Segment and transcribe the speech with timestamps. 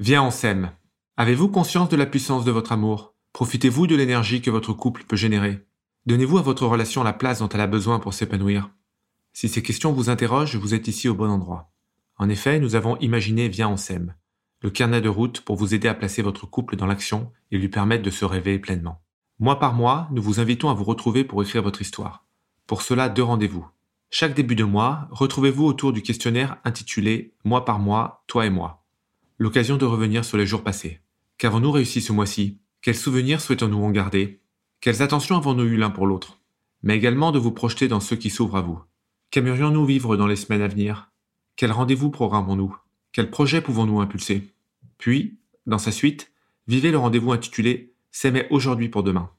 [0.00, 0.72] Viens, on s'aime.
[1.16, 3.14] Avez-vous conscience de la puissance de votre amour?
[3.32, 5.64] Profitez-vous de l'énergie que votre couple peut générer
[6.06, 8.70] Donnez-vous à votre relation la place dont elle a besoin pour s'épanouir
[9.32, 11.70] Si ces questions vous interrogent, vous êtes ici au bon endroit.
[12.16, 14.16] En effet, nous avons imaginé Viens, on s'aime,
[14.62, 17.68] le carnet de route pour vous aider à placer votre couple dans l'action et lui
[17.68, 19.00] permettre de se réveiller pleinement.
[19.38, 22.26] Mois par mois, nous vous invitons à vous retrouver pour écrire votre histoire.
[22.66, 23.68] Pour cela, deux rendez-vous.
[24.10, 28.83] Chaque début de mois, retrouvez-vous autour du questionnaire intitulé Mois par mois, toi et moi.
[29.38, 31.00] L'occasion de revenir sur les jours passés.
[31.38, 32.58] Qu'avons-nous réussi ce mois-ci?
[32.82, 34.40] Quels souvenirs souhaitons-nous en garder?
[34.80, 36.40] Quelles attentions avons-nous eu l'un pour l'autre?
[36.82, 38.80] Mais également de vous projeter dans ceux qui s'ouvrent à vous.
[39.30, 41.10] Qu'aimerions-nous vivre dans les semaines à venir?
[41.56, 42.76] Quel rendez-vous programmons-nous
[43.12, 44.48] Quels projets pouvons-nous impulser?
[44.98, 46.32] Puis, dans sa suite,
[46.68, 49.30] vivez le rendez-vous intitulé S'aimer aujourd'hui pour demain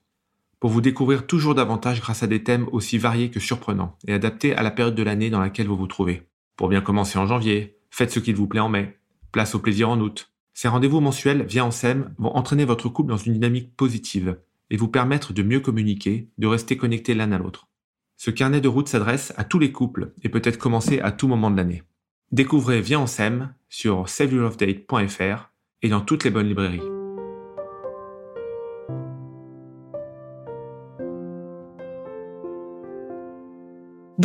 [0.65, 4.55] pour vous découvrir toujours davantage grâce à des thèmes aussi variés que surprenants et adaptés
[4.55, 6.23] à la période de l'année dans laquelle vous vous trouvez.
[6.55, 8.97] Pour bien commencer en janvier, faites ce qu'il vous plaît en mai,
[9.35, 10.31] place au plaisir en août.
[10.53, 14.37] Ces rendez-vous mensuels via en SEM vont entraîner votre couple dans une dynamique positive
[14.69, 17.67] et vous permettre de mieux communiquer, de rester connectés l'un à l'autre.
[18.15, 21.27] Ce carnet de route s'adresse à tous les couples et peut être commencé à tout
[21.27, 21.83] moment de l'année.
[22.31, 25.51] Découvrez Viens en SEM sur saveyourlovedate.fr
[25.81, 26.94] et dans toutes les bonnes librairies.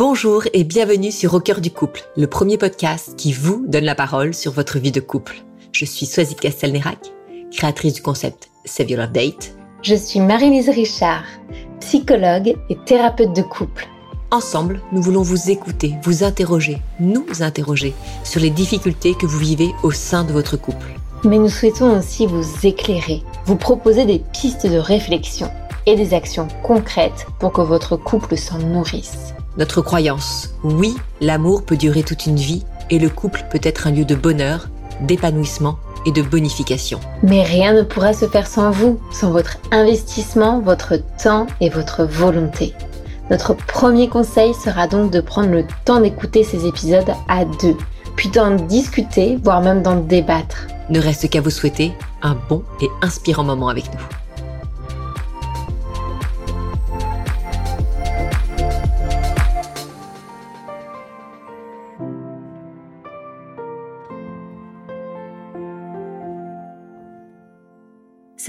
[0.03, 3.93] Bonjour et bienvenue sur Au cœur du couple, le premier podcast qui vous donne la
[3.93, 5.43] parole sur votre vie de couple.
[5.73, 6.97] Je suis Soisy Castelnerac,
[7.51, 9.55] créatrice du concept Save Your Love Date.
[9.83, 11.25] Je suis Marie-Lise Richard,
[11.81, 13.87] psychologue et thérapeute de couple.
[14.31, 17.93] Ensemble, nous voulons vous écouter, vous interroger, nous interroger
[18.23, 20.99] sur les difficultés que vous vivez au sein de votre couple.
[21.25, 25.51] Mais nous souhaitons aussi vous éclairer, vous proposer des pistes de réflexion
[25.85, 30.55] et des actions concrètes pour que votre couple s'en nourrisse notre croyance.
[30.63, 34.15] Oui, l'amour peut durer toute une vie et le couple peut être un lieu de
[34.15, 34.69] bonheur,
[35.01, 36.99] d'épanouissement et de bonification.
[37.23, 42.03] Mais rien ne pourra se faire sans vous, sans votre investissement, votre temps et votre
[42.03, 42.73] volonté.
[43.29, 47.77] Notre premier conseil sera donc de prendre le temps d'écouter ces épisodes à deux,
[48.15, 50.67] puis d'en discuter, voire même d'en débattre.
[50.89, 54.20] Ne reste qu'à vous souhaiter un bon et inspirant moment avec nous.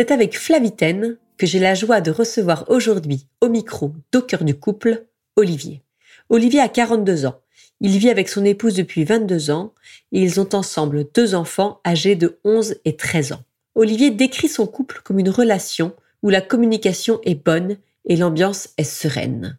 [0.02, 5.06] C'est avec Flavitaine que j'ai la joie de recevoir aujourd'hui au micro d'Au du couple,
[5.36, 5.80] Olivier.
[6.28, 7.38] Olivier a 42 ans.
[7.80, 9.74] Il vit avec son épouse depuis 22 ans
[10.10, 13.44] et ils ont ensemble deux enfants âgés de 11 et 13 ans.
[13.76, 18.82] Olivier décrit son couple comme une relation où la communication est bonne et l'ambiance est
[18.82, 19.56] sereine.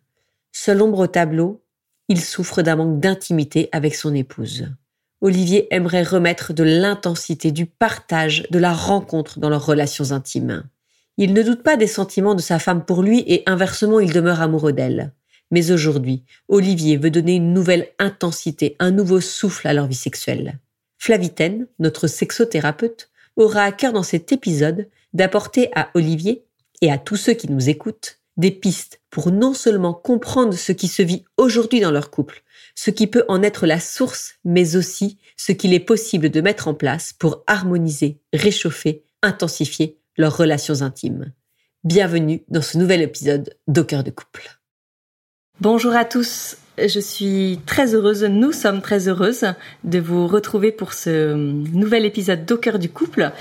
[0.51, 1.61] Seul ombre au tableau,
[2.09, 4.67] il souffre d'un manque d'intimité avec son épouse.
[5.23, 10.65] Olivier aimerait remettre de l'intensité, du partage, de la rencontre dans leurs relations intimes.
[11.15, 14.41] Il ne doute pas des sentiments de sa femme pour lui et inversement il demeure
[14.41, 15.13] amoureux d'elle.
[15.49, 20.59] Mais aujourd'hui, Olivier veut donner une nouvelle intensité, un nouveau souffle à leur vie sexuelle.
[20.97, 26.43] Flavitaine, notre sexothérapeute, aura à cœur dans cet épisode d'apporter à Olivier
[26.81, 30.89] et à tous ceux qui nous écoutent des pistes pour non seulement comprendre ce qui
[30.89, 32.42] se vit aujourd'hui dans leur couple,
[32.75, 36.67] ce qui peut en être la source, mais aussi ce qu'il est possible de mettre
[36.67, 41.33] en place pour harmoniser, réchauffer, intensifier leurs relations intimes.
[41.83, 44.59] Bienvenue dans ce nouvel épisode d'Au de couple.
[45.59, 49.45] Bonjour à tous, je suis très heureuse, nous sommes très heureuses
[49.83, 53.31] de vous retrouver pour ce nouvel épisode d'Au cœur du couple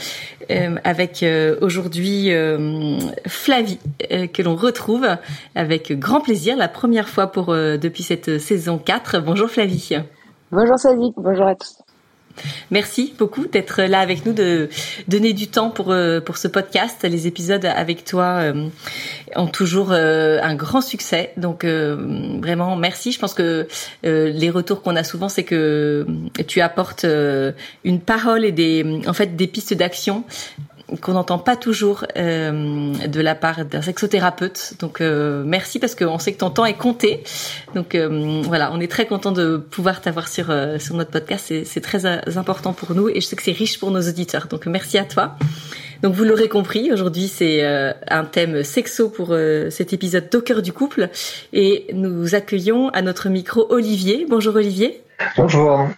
[0.51, 3.79] euh, avec euh, aujourd'hui euh, Flavie
[4.11, 5.07] que l'on retrouve
[5.55, 9.21] avec grand plaisir la première fois pour depuis cette saison 4.
[9.21, 9.97] Bonjour Flavie.
[10.51, 11.82] Bonjour Sazik, bonjour à tous.
[12.71, 14.69] Merci beaucoup d'être là avec nous, de
[15.09, 17.05] donner du temps pour euh, pour ce podcast.
[17.05, 18.69] Les épisodes avec toi euh,
[19.37, 23.13] ont toujours euh, un grand succès, donc vraiment merci.
[23.13, 23.67] Je pense que
[24.03, 26.07] les retours qu'on a souvent, c'est que
[26.47, 27.07] tu apportes
[27.85, 30.25] une parole et des en fait des pistes d'action
[31.01, 34.75] qu'on n'entend pas toujours euh, de la part d'un sexothérapeute.
[34.81, 37.23] Donc euh, merci parce qu'on sait que ton temps est compté.
[37.75, 41.53] Donc euh, voilà, on est très content de pouvoir t'avoir sur sur notre podcast.
[41.65, 42.07] C'est très
[42.37, 44.47] important pour nous et je sais que c'est riche pour nos auditeurs.
[44.49, 45.37] Donc merci à toi.
[46.03, 49.37] Donc vous l'aurez compris, aujourd'hui c'est un thème sexo pour
[49.71, 51.11] cet épisode Docker du couple
[51.53, 54.27] et nous accueillons à notre micro Olivier.
[54.29, 55.03] Bonjour Olivier.
[55.37, 55.89] Bonjour.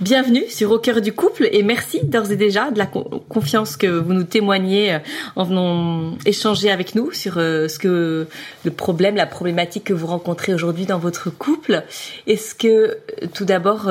[0.00, 3.86] Bienvenue sur Au cœur du couple et merci d'ores et déjà de la confiance que
[3.86, 4.98] vous nous témoignez euh,
[5.36, 8.28] en venant échanger avec nous sur euh, ce que
[8.64, 11.82] le problème, la problématique que vous rencontrez aujourd'hui dans votre couple.
[12.26, 12.98] Est-ce que euh,
[13.32, 13.90] tout d'abord,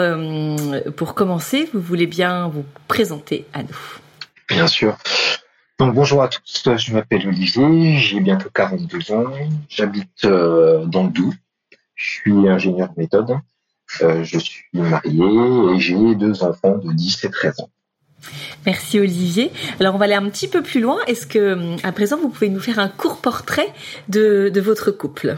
[0.96, 4.00] pour commencer, vous voulez bien vous présenter à nous?
[4.48, 4.98] Bien sûr.
[5.80, 9.26] Donc bonjour à tous, je m'appelle Olivier, j'ai bientôt 42 ans,
[9.70, 11.34] j'habite dans le Doubs,
[11.96, 13.38] je suis ingénieur méthode, euh,
[13.88, 17.70] je suis marié et j'ai deux enfants de 10 et 13 ans.
[18.66, 19.52] Merci Olivier.
[19.80, 20.98] Alors on va aller un petit peu plus loin.
[21.08, 23.72] Est-ce que à présent vous pouvez nous faire un court portrait
[24.10, 25.38] de, de votre couple?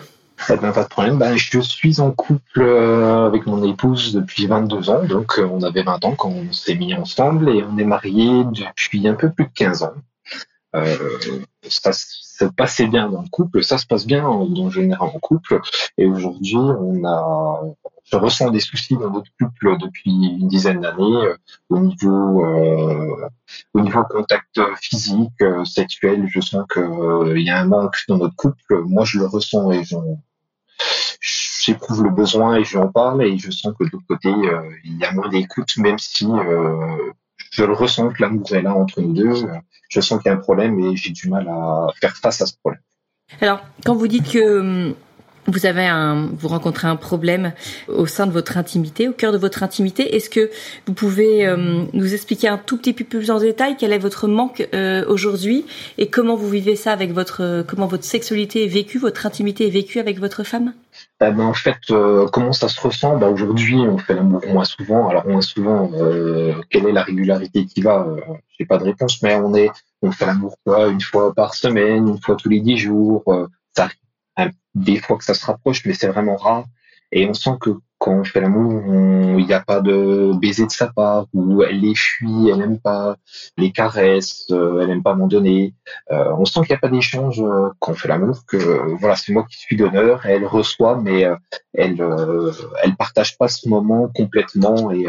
[0.49, 1.17] Eh ben, pas de problème.
[1.17, 5.03] Ben, je suis en couple euh, avec mon épouse depuis 22 ans.
[5.03, 9.07] Donc, on avait 20 ans quand on s'est mis ensemble et on est mariés depuis
[9.07, 9.93] un peu plus de 15 ans.
[10.75, 10.95] Euh,
[11.67, 15.59] ça se passait bien dans le couple, ça se passe bien en, général en couple.
[15.97, 17.61] Et aujourd'hui, on a,
[18.11, 21.35] je ressens des soucis dans notre couple depuis une dizaine d'années euh,
[21.69, 23.29] au niveau, euh,
[23.73, 26.25] au niveau contact physique, euh, sexuel.
[26.29, 28.83] Je sens que il y a un manque dans notre couple.
[28.85, 29.83] Moi, je le ressens et
[31.19, 34.29] j'éprouve le besoin et j'en parle et je sens que de l'autre côté,
[34.85, 36.27] il y a moins d'écoute, même si
[37.51, 39.33] je le ressens que l'amour est là entre nous deux.
[39.89, 42.45] Je sens qu'il y a un problème et j'ai du mal à faire face à
[42.45, 42.81] ce problème.
[43.41, 44.95] Alors, quand vous dites que hum,
[45.47, 47.53] vous avez un, vous rencontrez un problème
[47.87, 50.15] au sein de votre intimité, au cœur de votre intimité.
[50.15, 50.49] Est-ce que
[50.85, 54.27] vous pouvez hum, nous expliquer un tout petit peu plus en détail quel est votre
[54.27, 55.65] manque euh, aujourd'hui
[55.97, 59.71] et comment vous vivez ça avec votre, comment votre sexualité est vécue, votre intimité est
[59.71, 60.73] vécue avec votre femme?
[61.21, 63.17] Eh ben, en fait, euh, comment ça se ressent?
[63.17, 65.09] Bah, Aujourd'hui, on fait l'amour moins souvent.
[65.09, 68.05] Alors moins souvent, euh, quelle est la régularité qui va?
[68.07, 68.19] Euh,
[68.57, 69.69] J'ai pas de réponse, mais on est,
[70.01, 73.23] on fait l'amour quoi, une fois par semaine, une fois tous les dix jours.
[73.27, 73.97] Euh, ça arrive
[74.77, 76.65] des fois que ça se rapproche, mais c'est vraiment rare.
[77.11, 78.83] Et on sent que quand on fait l'amour,
[79.39, 82.79] il n'y a pas de baiser de sa part, ou elle les fuit, elle n'aime
[82.79, 83.15] pas
[83.57, 85.73] les caresses, euh, elle n'aime pas m'en donner.
[86.11, 88.57] Euh, on sent qu'il n'y a pas d'échange euh, quand on fait l'amour, que
[88.99, 91.25] voilà, c'est moi qui suis donneur, elle reçoit, mais
[91.73, 92.03] elle
[92.83, 94.91] elle partage pas ce moment complètement.
[94.91, 95.07] Et,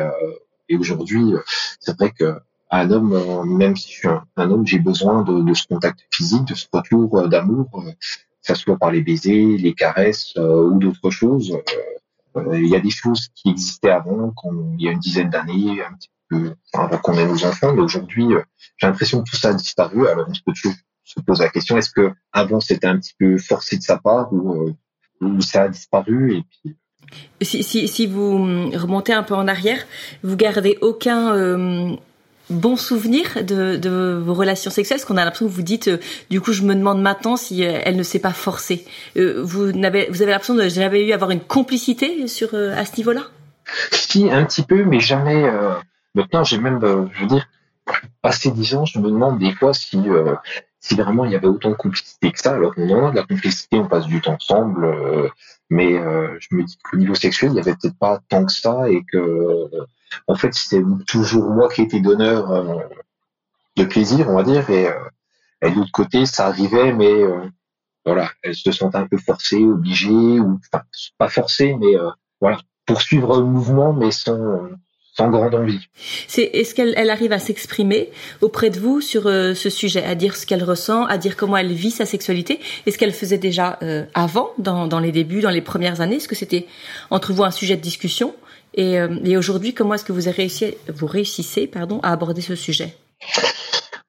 [0.71, 1.35] et aujourd'hui,
[1.81, 2.37] c'est vrai que
[2.71, 6.45] un homme, même si je suis un, homme, j'ai besoin de, de, ce contact physique,
[6.45, 7.83] de ce retour d'amour,
[8.43, 11.59] ce soit par les baisers, les caresses ou d'autres choses.
[12.47, 14.33] Euh, il y a des choses qui existaient avant,
[14.79, 17.83] il y a une dizaine d'années, un petit peu avant qu'on ait nos enfants, mais
[17.83, 18.43] aujourd'hui, euh,
[18.77, 20.07] j'ai l'impression que tout ça a disparu.
[20.09, 20.53] Alors on se peut
[21.05, 24.33] se poser la question est-ce que avant c'était un petit peu forcé de sa part
[24.33, 24.75] ou,
[25.23, 26.77] euh, ça a disparu et puis
[27.41, 29.83] si, si, si, vous remontez un peu en arrière,
[30.23, 31.97] vous gardez aucun
[32.51, 35.99] bon souvenir de, vos relations sexuelles Parce qu'on a l'impression que vous dites, euh,
[36.31, 38.85] du coup, je me demande maintenant si euh, elle ne s'est pas forcée.
[39.17, 43.23] Euh, vous, avez l'impression de jamais eu avoir une complicité sur à ce niveau-là?
[43.93, 45.51] Si, un petit peu, mais jamais.
[46.15, 46.81] maintenant, j'ai même,
[47.13, 47.47] je veux dire,
[48.23, 50.01] passé dix ans, je me demande des fois si
[50.81, 52.55] si vraiment il y avait autant de complicité que ça.
[52.55, 54.89] Alors on a de la complicité, on passe du temps ensemble,
[55.69, 55.93] mais
[56.41, 59.03] je me dis qu'au niveau sexuel, il y avait peut-être pas tant que ça et
[59.11, 59.69] que
[60.27, 62.79] en fait, c'était toujours moi qui étais donneur euh,
[63.77, 64.93] de plaisir, on va dire, et, euh,
[65.63, 67.41] et de l'autre côté, ça arrivait, mais euh,
[68.05, 70.85] voilà, elle se sentait un peu forcée, obligée, ou enfin,
[71.19, 71.95] pas forcée, mais
[72.41, 75.89] voilà, poursuivre le mouvement, mais sans grande envie.
[76.37, 80.47] Est-ce qu'elle elle arrive à s'exprimer auprès de vous sur ce sujet, à dire ce
[80.47, 82.61] qu'elle ressent, à dire comment elle vit sa sexualité?
[82.87, 83.79] Est-ce qu'elle faisait déjà
[84.15, 86.17] avant, dans, dans les débuts, dans les premières années?
[86.17, 86.67] Est-ce que c'était
[87.11, 88.35] entre vous un sujet de discussion?
[88.79, 92.55] Et, euh, et aujourd'hui, comment est-ce que vous, réussi, vous réussissez pardon, à aborder ce
[92.55, 92.97] sujet?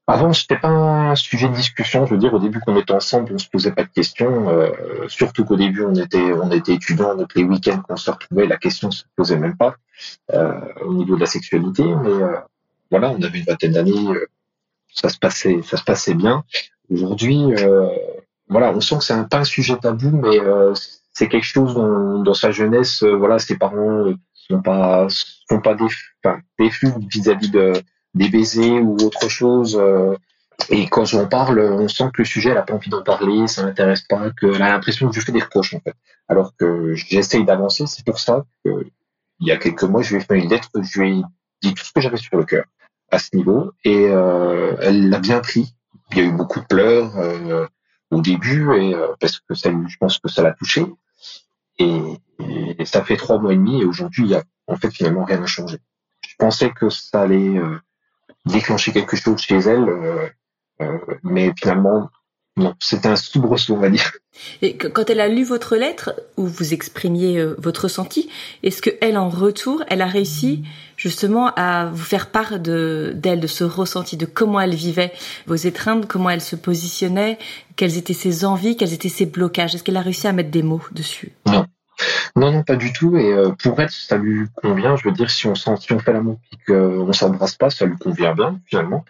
[0.06, 2.06] Avant, c'était pas un sujet de discussion.
[2.06, 4.50] Je veux dire, au début qu'on était ensemble, on se posait pas de questions.
[4.50, 4.70] Euh,
[5.08, 8.58] surtout qu'au début, on était, on était étudiants, donc les week-ends qu'on se retrouvait, la
[8.58, 9.76] question se posait même pas
[10.34, 10.54] euh,
[10.86, 11.84] au niveau de la sexualité.
[11.84, 12.12] Mais
[12.92, 14.08] voilà, on avait une vingtaine d'années,
[14.94, 16.44] ça se passait, ça se passait bien.
[16.92, 17.40] Aujourd'hui,
[18.48, 20.40] voilà, on sent que c'est un, pas un sujet tabou, mais
[21.14, 24.06] c'est quelque chose dont, dans sa jeunesse, voilà, ses parents
[24.50, 25.88] sont pas sont pas des
[26.24, 27.74] enfin, vis-à-vis de
[28.16, 30.16] des baisers ou autre chose euh,
[30.70, 33.48] et quand j'en parle on sent que le sujet elle a pas envie d'en parler
[33.48, 35.94] ça l'intéresse pas que elle a l'impression que je fais des reproches en fait.
[36.28, 38.86] Alors que j'essaye d'avancer c'est pour ça que
[39.40, 41.24] il y a quelques mois je lui ai fait une lettre je lui ai
[41.62, 42.66] dit tout ce que j'avais sur le cœur
[43.12, 45.74] à ce niveau et euh, elle l'a bien pris.
[46.12, 47.66] Il y a eu beaucoup de pleurs euh,
[48.12, 50.86] au début et parce que ça je pense que ça l'a touché
[51.80, 55.26] et, ça fait trois mois et demi et aujourd'hui, il y a en fait finalement
[55.26, 55.80] rien à changer.
[56.28, 57.78] Je pensais que ça allait euh,
[58.46, 60.30] déclencher quelque chose chez elle, euh,
[60.82, 62.10] euh, mais finalement,
[62.60, 64.12] non, c'était un soubresaut, on va dire.
[64.62, 68.30] Et quand elle a lu votre lettre où vous exprimiez votre ressenti,
[68.64, 70.64] est-ce que elle en retour, elle a réussi
[70.96, 75.12] justement à vous faire part de d'elle, de ce ressenti, de comment elle vivait
[75.48, 77.38] vos étreintes, comment elle se positionnait,
[77.76, 79.76] quelles étaient ses envies, quels étaient ses blocages?
[79.76, 81.32] Est-ce qu'elle a réussi à mettre des mots dessus?
[81.46, 81.66] Non.
[82.36, 83.18] Non, non, pas du tout.
[83.18, 84.96] Et euh, pour elle, ça lui convient.
[84.96, 87.86] Je veux dire, si on, sent, si on fait l'amour et qu'on s'embrasse pas, ça
[87.86, 89.04] lui convient bien, finalement.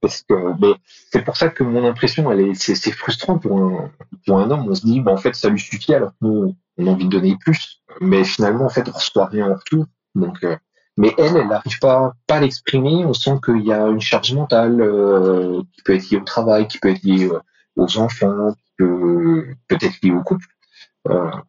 [0.00, 0.74] Parce que mais
[1.10, 3.90] c'est pour ça que mon impression elle est c'est, frustrant pour un
[4.26, 4.68] pour un homme.
[4.68, 7.04] On se dit bah en fait ça lui suffit alors que nous on a envie
[7.04, 7.82] de donner plus.
[8.00, 9.86] Mais finalement en fait on reçoit rien en retour.
[10.14, 10.56] Donc euh,
[10.96, 13.04] mais elle elle n'arrive pas pas à l'exprimer.
[13.04, 16.68] On sent qu'il y a une charge mentale euh, qui peut être liée au travail
[16.68, 17.40] qui peut être liée euh,
[17.76, 20.46] aux enfants qui peut peut-être liée au couple.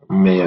[0.09, 0.41] Mais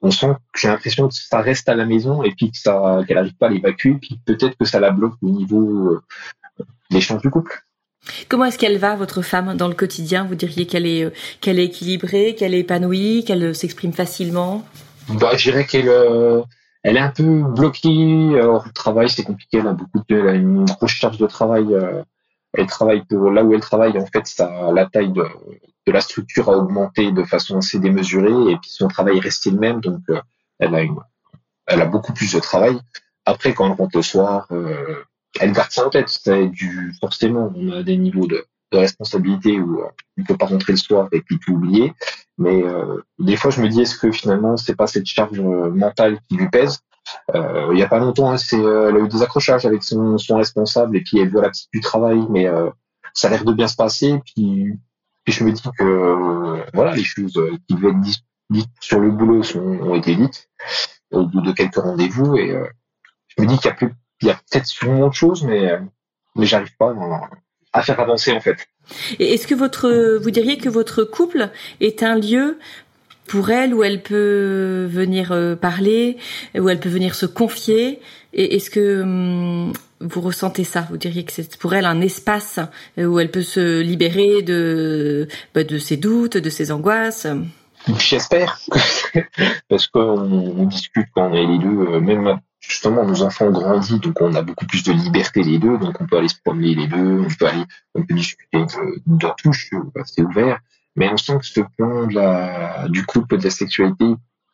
[0.00, 3.00] on sent que j'ai l'impression que ça reste à la maison et puis que ça
[3.06, 3.94] qu'elle n'arrive pas à l'évacuer.
[3.94, 6.00] Puis peut-être que ça la bloque au niveau
[6.90, 7.64] l'échange du couple.
[8.28, 10.24] Comment est-ce qu'elle va, votre femme, dans le quotidien?
[10.24, 11.10] Vous diriez qu'elle est, euh,
[11.40, 14.64] qu'elle est équilibrée, qu'elle est épanouie, qu'elle euh, s'exprime facilement?
[15.08, 16.42] Bah, Je dirais qu'elle euh,
[16.82, 18.38] elle est un peu bloquée.
[18.38, 19.58] Alors, le travail, c'est compliqué.
[19.58, 21.66] Elle a, beaucoup de, elle a une grosse charge de travail.
[22.54, 25.24] elle travaille pour, là où elle travaille, en fait, ça, la taille de,
[25.86, 29.50] de la structure a augmenté de façon assez démesurée et puis son travail est resté
[29.50, 29.80] le même.
[29.80, 30.02] Donc,
[30.60, 30.98] elle, a une,
[31.66, 32.78] elle a beaucoup plus de travail.
[33.26, 34.46] Après, quand elle rentre le soir,
[35.40, 36.08] elle garde ça en tête.
[36.50, 40.72] Du forcément, on a des niveaux de, de responsabilité où euh, on peut pas rentrer
[40.72, 41.92] le soir et puis tout oublier.
[42.36, 45.70] Mais euh, des fois, je me dis est-ce que finalement c'est pas cette charge euh,
[45.70, 46.80] mentale qui lui pèse?
[47.34, 50.18] Euh, Il y a pas longtemps, hein, c'est, elle a eu des accrochages avec son,
[50.18, 52.46] son responsable et puis elle voit la petite du travail, mais
[53.14, 54.20] ça a l'air de bien se passer.
[54.26, 54.78] Puis,
[55.24, 58.00] puis je me dis que voilà, les choses qui devaient être
[58.50, 60.50] dites sur le boulot sont, ont été dites
[61.10, 62.54] au bout de quelques rendez-vous et
[63.28, 65.78] je me dis qu'il y a plus il y a peut-être sûrement autre chose, mais,
[66.36, 66.94] mais j'arrive pas
[67.72, 68.56] à faire avancer en fait.
[69.18, 72.58] Et est-ce que votre, vous diriez que votre couple est un lieu
[73.26, 76.16] pour elle où elle peut venir euh, parler,
[76.58, 78.00] où elle peut venir se confier?
[78.32, 80.86] Et est-ce que hum, vous ressentez ça?
[80.90, 82.58] Vous diriez que c'est pour elle un espace
[82.96, 87.26] où elle peut se libérer de, bah, de ses doutes, de ses angoisses?
[87.98, 88.58] J'espère,
[89.68, 93.98] parce qu'on discute quand on est les deux, euh, même justement nos enfants ont grandi,
[94.00, 96.74] donc on a beaucoup plus de liberté les deux, donc on peut aller se promener
[96.74, 98.64] les deux, on peut aller, on peut discuter
[99.06, 99.70] de, touche,
[100.04, 100.58] c'est ouvert.
[100.96, 101.60] Mais on sent que ce
[102.12, 104.04] la, du couple, de la sexualité,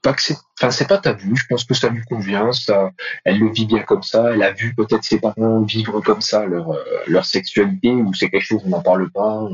[0.04, 1.34] pas que c'est, enfin c'est pas tabou.
[1.34, 2.52] Je pense que ça lui convient.
[2.52, 2.90] Ça,
[3.24, 4.32] elle le vit bien comme ça.
[4.32, 8.28] Elle a vu peut-être ses parents vivre comme ça leur euh, leur sexualité ou c'est
[8.28, 9.48] quelque chose on n'en parle pas.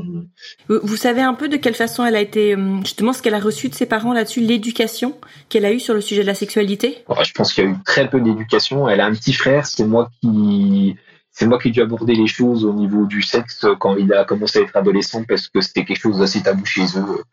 [0.67, 3.39] Vous savez un peu de quelle façon elle a été euh, justement ce qu'elle a
[3.39, 5.17] reçu de ses parents là-dessus, l'éducation
[5.47, 7.03] qu'elle a eue sur le sujet de la sexualité?
[7.23, 8.89] je pense qu'il y a eu très peu d'éducation.
[8.89, 9.65] Elle a un petit frère.
[9.65, 10.97] C'est moi qui
[11.31, 14.25] c'est moi qui ai dû aborder les choses au niveau du sexe quand il a
[14.25, 17.23] commencé à être adolescent parce que c'était quelque chose d'assez tabou chez eux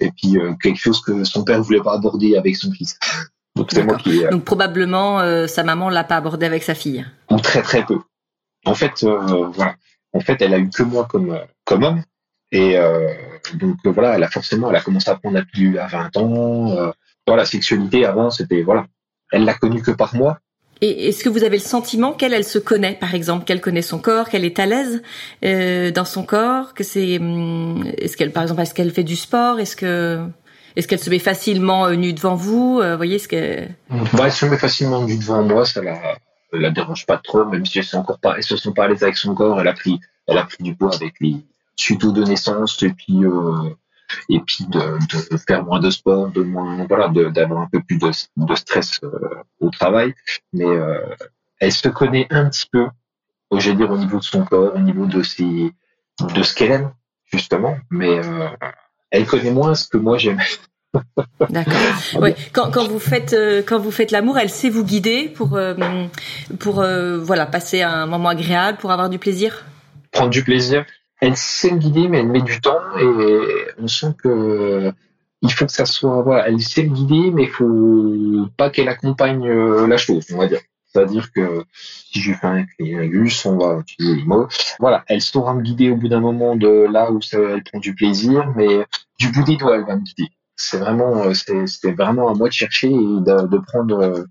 [0.00, 2.98] et puis euh, quelque chose que son père voulait pas aborder avec son fils.
[3.56, 4.24] Donc c'est moi qui.
[4.24, 7.06] Euh, Donc probablement euh, sa maman l'a pas abordé avec sa fille.
[7.30, 7.98] Ou très très peu.
[8.66, 9.76] En fait, voilà.
[10.12, 12.02] En fait, elle a eu que moi comme comme homme
[12.50, 12.78] et
[13.54, 16.92] donc voilà, elle a forcément, elle a commencé à prendre la pilule à 20 ans.
[17.26, 18.86] voilà, la sexualité avant, c'était voilà,
[19.32, 20.38] elle l'a connue que par moi
[20.80, 23.82] et est-ce que vous avez le sentiment qu'elle, elle se connaît, par exemple, qu'elle connaît
[23.82, 25.02] son corps, qu'elle est à l'aise
[25.44, 29.16] euh, dans son corps, que c'est, hum, est-ce qu'elle, par exemple, est-ce qu'elle fait du
[29.16, 30.26] sport, est-ce que,
[30.76, 34.32] est-ce qu'elle se met facilement euh, nue devant vous, euh, voyez ce que bah, elle
[34.32, 35.98] se met facilement nue devant moi, ça la,
[36.52, 38.88] la dérange pas trop, même si elle se encore pas, elle se sent pas à
[38.88, 41.36] l'aise avec son corps, elle a pris, elle a pris du poids avec les
[41.76, 43.70] suite de naissance et puis euh,
[44.28, 44.80] et puis de,
[45.30, 49.00] de, faire moins de sport, de moins voilà, d'avoir un peu plus de, de stress
[49.02, 49.10] euh,
[49.60, 50.14] au travail.
[50.52, 51.00] Mais euh,
[51.60, 52.86] elle se connaît un petit peu,
[53.52, 55.72] dire au niveau de son corps, au niveau de ses
[56.34, 56.92] de ce qu'elle aime
[57.32, 58.48] justement, mais euh,
[59.10, 60.40] elle connaît moins ce que moi j'aime.
[61.50, 61.74] D'accord.
[62.20, 62.36] Ouais.
[62.52, 63.34] Quand, quand vous faites
[63.66, 65.58] quand vous faites l'amour, elle sait vous guider pour
[66.60, 66.84] pour
[67.20, 69.64] voilà passer un moment agréable, pour avoir du plaisir?
[70.12, 70.84] Prendre du plaisir
[71.20, 74.92] elle sait me guider, mais elle met du temps et on sent que
[75.44, 78.88] il faut que ça soit, voilà, elle sait me guider, mais il faut pas qu'elle
[78.88, 80.60] accompagne euh, la chose, on va dire.
[80.86, 84.46] C'est-à-dire que si je fais un gus, on va utiliser les mots.
[84.78, 87.94] Voilà, elle saura me guider au bout d'un moment de là où elle prend du
[87.94, 88.86] plaisir, mais
[89.18, 90.30] du bout des doigts, elle va me guider.
[90.56, 94.24] C'est vraiment, euh, c'est vraiment à moi de chercher et de, prendre, euh,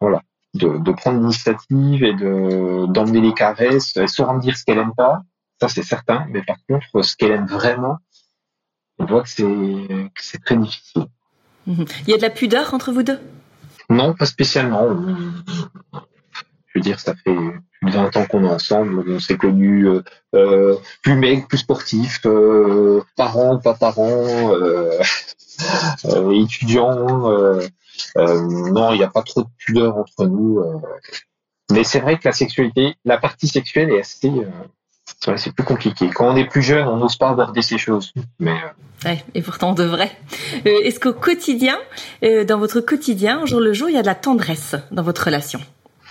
[0.00, 0.22] voilà,
[0.54, 3.96] de, de prendre l'initiative et de d'emmener les caresses.
[3.96, 5.22] Elle saura me dire ce qu'elle aime pas,
[5.60, 6.26] ça, c'est certain.
[6.30, 7.98] Mais par contre, ce qu'elle aime vraiment,
[8.98, 11.06] on voit que c'est, très difficile.
[11.66, 11.84] Mhm.
[12.06, 13.20] Il y a de la pudeur entre vous deux?
[13.90, 14.88] Non, pas spécialement.
[16.66, 17.34] Je veux dire, ça fait
[17.80, 19.04] plus de 20 ans qu'on est ensemble.
[19.08, 20.02] On s'est connus euh,
[20.34, 25.00] euh, plus mecs, plus sportifs, euh, parents, pas parents, euh,
[26.32, 27.06] étudiants.
[28.16, 30.62] non, il n'y a pas trop de pudeur entre nous.
[31.70, 34.30] mais c'est vrai que la sexualité, la partie sexuelle est assez
[35.20, 36.10] c'est plus compliqué.
[36.14, 38.12] Quand on est plus jeune, on n'ose pas aborder ces choses.
[38.38, 38.56] Mais
[39.06, 40.12] euh, et pourtant on devrait.
[40.66, 41.76] Euh, est-ce qu'au quotidien,
[42.24, 45.24] euh, dans votre quotidien, jour le jour, il y a de la tendresse dans votre
[45.24, 45.60] relation?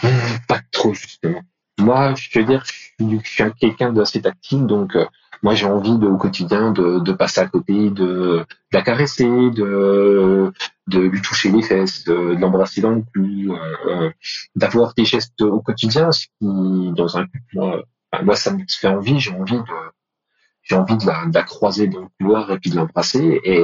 [0.04, 0.08] Mmh,
[0.48, 1.42] Pas trop justement.
[1.80, 2.64] moi, je veux dire,
[3.00, 5.06] je suis quelqu'un d'assez tactile, donc euh,
[5.44, 9.26] moi j'ai envie de, au quotidien de, de passer à côté, de, de, la caresser,
[9.26, 10.52] de,
[10.88, 13.56] de lui toucher les fesses, de, l'embrasser dans le cou,
[13.90, 14.10] euh,
[14.56, 17.84] d'avoir des gestes au quotidien, ce qui dans un couple,
[18.24, 19.64] moi, ça me fait envie, j'ai envie de
[20.64, 23.64] j'ai envie de la, de la croiser dans le couloir et puis de l'embrasser et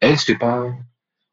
[0.00, 0.66] elle c'est pas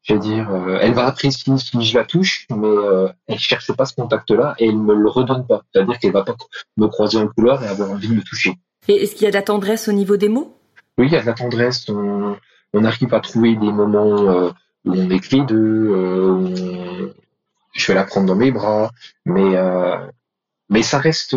[0.02, 3.70] je veux dire, euh, elle va apprécier si je la touche, mais euh, elle cherche
[3.72, 5.62] pas ce contact-là et elle me le redonne pas.
[5.72, 6.36] C'est-à-dire qu'elle va pas
[6.76, 8.54] me croiser en couloir et avoir envie de me toucher.
[8.88, 10.56] Et est-ce qu'il y a de la tendresse au niveau des mots?
[10.96, 11.88] Oui, il y a de la tendresse.
[11.90, 12.36] On,
[12.72, 14.50] on arrive à trouver des moments euh,
[14.84, 15.90] où on est les deux.
[15.90, 17.14] Euh,
[17.74, 18.90] je vais la prendre dans mes bras,
[19.24, 19.54] mais
[20.68, 21.36] mais ça reste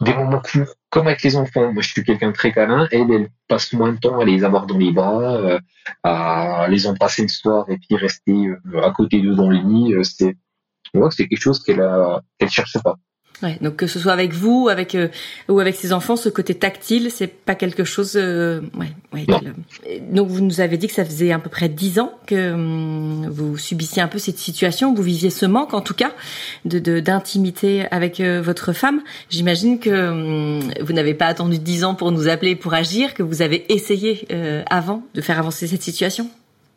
[0.00, 1.72] des moments courts, comme avec les enfants.
[1.72, 2.88] Moi, je suis quelqu'un très câlin.
[2.92, 5.58] Elle, passe moins de temps à les avoir dans les bras, euh,
[6.02, 9.94] à les embrasser le soir et puis rester euh, à côté d'eux dans le lit.
[9.94, 10.36] Euh, c'est,
[10.94, 12.96] moi, c'est quelque chose qu'elle a, qu'elle cherche pas.
[13.42, 15.08] Ouais, donc que ce soit avec vous, avec euh,
[15.48, 18.14] ou avec ses enfants, ce côté tactile, c'est pas quelque chose.
[18.16, 19.26] Euh, ouais, ouais
[20.10, 23.28] donc vous nous avez dit que ça faisait à peu près dix ans que hum,
[23.28, 26.12] vous subissiez un peu cette situation, vous viviez ce manque en tout cas
[26.64, 29.02] de d'intimité avec euh, votre femme.
[29.30, 33.22] J'imagine que hum, vous n'avez pas attendu dix ans pour nous appeler pour agir, que
[33.22, 34.26] vous avez essayé
[34.68, 36.28] avant de faire avancer cette situation?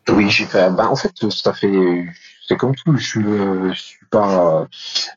[0.10, 0.70] Oui, j'ai fait.
[0.72, 2.06] Ben, en fait, ça fait
[2.56, 2.96] comme tout.
[2.98, 4.68] Je ne suis pas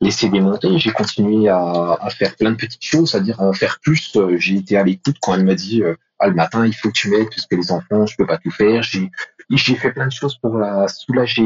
[0.01, 0.79] laissé démonter.
[0.79, 4.17] J'ai continué à, faire plein de petites choses, c'est-à-dire en faire plus.
[4.37, 6.95] J'ai été à l'écoute quand elle m'a dit euh, ah, le matin, il faut que
[6.95, 8.83] tu m'aides parce que les enfants, je peux pas tout faire.
[8.83, 9.11] J'ai
[9.51, 11.43] j'ai fait plein de choses pour la soulager.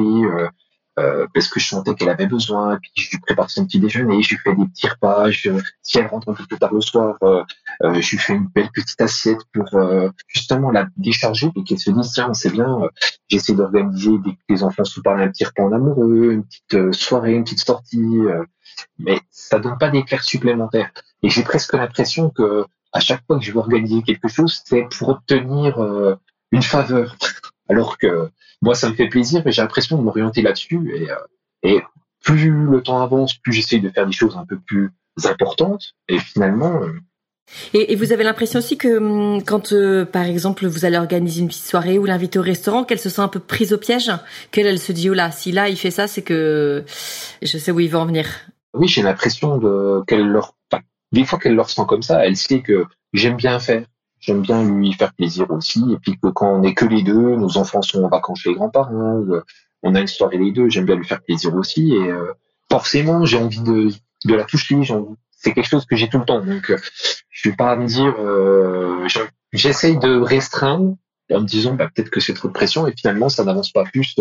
[0.99, 2.79] Euh, euh, parce que je sentais qu'elle avait besoin.
[2.79, 5.31] Puis je lui prépare son petit déjeuner, je lui fais des petits repas.
[5.83, 7.43] si elle rentre un peu plus tard le soir, euh,
[7.83, 9.69] euh, je lui fais une belle petite assiette pour
[10.27, 12.81] justement la décharger et qu'elle se dise tiens c'est bien.
[13.29, 17.35] J'essaie d'organiser des que enfants se parlent un petit repas en amoureux, une petite soirée,
[17.35, 18.21] une petite sortie.
[18.99, 20.91] mais ça donne pas d'éclair supplémentaire.
[21.23, 24.87] Et j'ai presque l'impression que à chaque fois que je veux organiser quelque chose, c'est
[24.97, 25.79] pour obtenir
[26.53, 27.17] une faveur.
[27.69, 28.31] Alors que
[28.63, 30.91] moi, ça me fait plaisir et j'ai l'impression de m'orienter là-dessus.
[30.95, 31.17] Et, euh,
[31.63, 31.81] et
[32.23, 34.91] plus le temps avance, plus j'essaye de faire des choses un peu plus
[35.25, 35.95] importantes.
[36.09, 36.93] Et finalement, euh,
[37.75, 41.49] et, vous avez l'impression aussi que hum, quand, euh, par exemple, vous allez organiser une
[41.49, 44.11] petite soirée ou l'inviter au restaurant, qu'elle se sent un peu prise au piège,
[44.51, 46.85] qu'elle elle se dit oh là, si là il fait ça, c'est que
[47.43, 48.27] je sais où il va en venir.
[48.75, 50.55] Oui, j'ai l'impression de qu'elle leur,
[51.13, 53.85] des fois qu'elle leur sent comme ça, elle sait que j'aime bien faire,
[54.21, 55.85] j'aime bien lui faire plaisir aussi.
[55.93, 58.51] Et puis que quand on est que les deux, nos enfants sont en vacances chez
[58.51, 59.43] les grands-parents, euh,
[59.83, 61.95] on a une soirée les deux, j'aime bien lui faire plaisir aussi.
[61.95, 62.33] Et euh,
[62.71, 63.91] forcément, j'ai envie de,
[64.25, 64.81] de la toucher.
[65.31, 66.45] C'est quelque chose que j'ai tout le temps.
[66.45, 66.79] Donc, euh,
[67.31, 68.15] je vais pas me dire,
[69.53, 70.97] j'essaye de restreindre
[71.33, 72.87] en me disant, bah, peut-être que c'est trop de pression.
[72.87, 74.17] Et finalement, ça n'avance pas plus,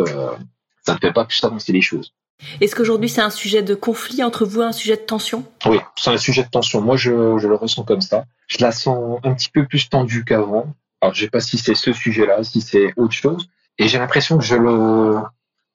[0.88, 2.14] ça ne fait pas plus avancer les choses.
[2.62, 5.44] Est-ce qu'aujourd'hui c'est un sujet de conflit entre vous, un sujet de tension?
[5.66, 6.82] Oui, c'est un sujet de tension.
[6.82, 8.24] Moi, je, je, le ressens comme ça.
[8.48, 10.68] Je la sens un petit peu plus tendue qu'avant.
[11.02, 13.50] Alors, je sais pas si c'est ce sujet-là, si c'est autre chose.
[13.78, 15.18] Et j'ai l'impression que je le,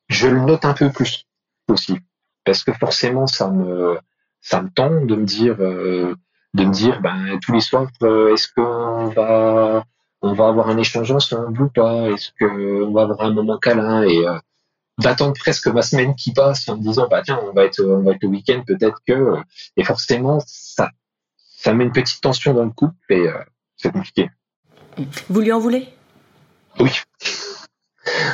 [0.09, 1.27] je le note un peu plus
[1.69, 1.99] aussi,
[2.45, 3.99] parce que forcément, ça me,
[4.41, 6.15] ça me tend de me dire, euh,
[6.55, 9.85] de me dire, ben tous les soirs, euh, est-ce qu'on va,
[10.23, 12.09] on va avoir un échange ensemble ou pas?
[12.11, 14.03] Est-ce qu'on va avoir un moment câlin?
[14.03, 14.39] Et euh,
[15.03, 18.03] d'attendre presque ma semaine qui passe en me disant bah tiens on va être on
[18.03, 19.37] va être le week-end peut-être que
[19.77, 20.91] et forcément ça
[21.37, 23.39] ça met une petite tension dans le couple et euh,
[23.77, 24.31] c'est compliqué.
[25.29, 25.89] Vous lui en voulez?
[26.81, 26.91] Oui,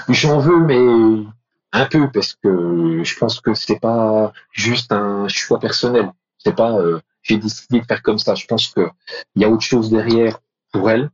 [0.08, 1.26] j'en veux mais
[1.72, 6.10] un peu parce que je pense que c'est pas juste un choix personnel.
[6.38, 8.34] C'est pas euh, j'ai décidé de faire comme ça.
[8.34, 8.88] Je pense que
[9.34, 10.38] il y a autre chose derrière
[10.72, 11.10] pour elle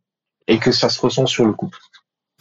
[0.47, 1.79] et que ça se ressent sur le couple.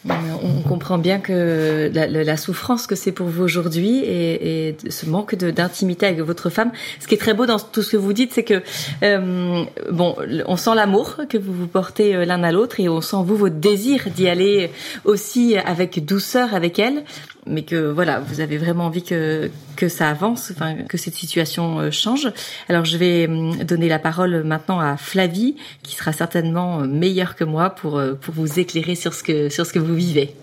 [0.10, 6.06] On comprend bien que la, souffrance que c'est pour vous aujourd'hui et, ce manque d'intimité
[6.06, 6.72] avec votre femme.
[7.00, 8.62] Ce qui est très beau dans tout ce que vous dites, c'est que
[9.04, 13.02] euh, bon, on sent l'amour que vous vous portez euh, l'un à l'autre et on
[13.02, 14.72] sent vous votre désir d'y aller
[15.06, 17.04] aussi avec douceur avec elle
[17.48, 21.80] mais que voilà, vous avez vraiment envie que que ça avance, enfin que cette situation
[21.80, 22.32] euh, change.
[22.70, 27.36] Alors je vais hum, donner la parole maintenant à Flavie, qui sera certainement euh, meilleure
[27.36, 30.36] que moi pour euh, pour vous éclairer sur ce que sur ce que vous vivez.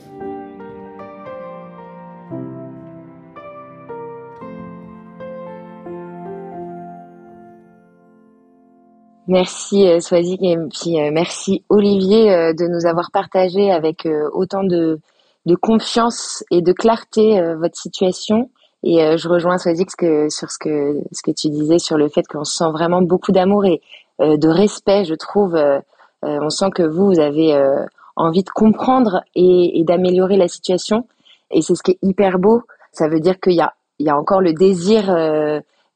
[9.29, 14.99] Merci Swazik et puis merci Olivier de nous avoir partagé avec autant de
[15.47, 18.51] de confiance et de clarté euh, votre situation.
[18.83, 22.09] Et euh, je rejoins Swazik que, sur ce que, ce que tu disais sur le
[22.09, 23.81] fait qu'on sent vraiment beaucoup d'amour et
[24.21, 25.59] euh, de respect, je trouve.
[26.23, 27.59] on sent que vous, vous avez
[28.17, 31.07] envie de comprendre et, et d'améliorer la situation.
[31.51, 32.63] Et c'est ce qui est hyper beau.
[32.93, 35.07] Ça veut dire qu'il y a, il y a encore le désir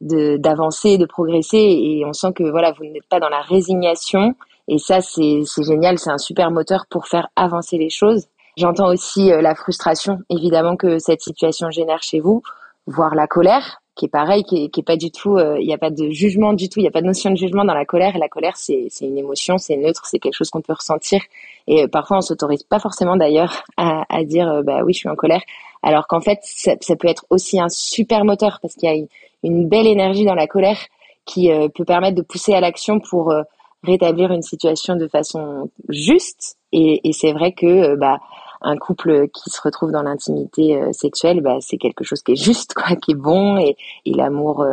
[0.01, 4.35] de d'avancer, de progresser et on sent que voilà, vous n'êtes pas dans la résignation
[4.69, 8.27] et ça c'est c'est génial, c'est un super moteur pour faire avancer les choses.
[8.57, 12.43] J'entends aussi euh, la frustration évidemment que cette situation génère chez vous,
[12.87, 15.67] voire la colère qui est pareil, qui est, qui est pas du tout, euh, il
[15.67, 17.65] n'y a pas de jugement du tout, il n'y a pas de notion de jugement
[17.65, 18.17] dans la colère.
[18.17, 21.21] Et la colère, c'est une émotion, c'est neutre, c'est quelque chose qu'on peut ressentir.
[21.69, 25.09] Et euh, parfois, on s'autorise pas forcément d'ailleurs à, à dire, bah oui, je suis
[25.09, 25.43] en colère,
[25.85, 29.07] alors qu'en fait, ça, ça, peut être aussi un super moteur parce qu'il y a
[29.45, 30.79] une belle énergie dans la colère
[31.25, 33.43] qui euh, peut permettre de pousser à l'action pour euh,
[33.83, 36.57] rétablir une situation de façon juste.
[36.73, 38.19] Et, et c'est vrai que euh, bah,
[38.65, 42.75] un couple qui se retrouve dans l'intimité sexuelle, bah, c'est quelque chose qui est juste,
[42.75, 43.59] quoi, qui est bon.
[43.59, 44.67] Et, et l'amour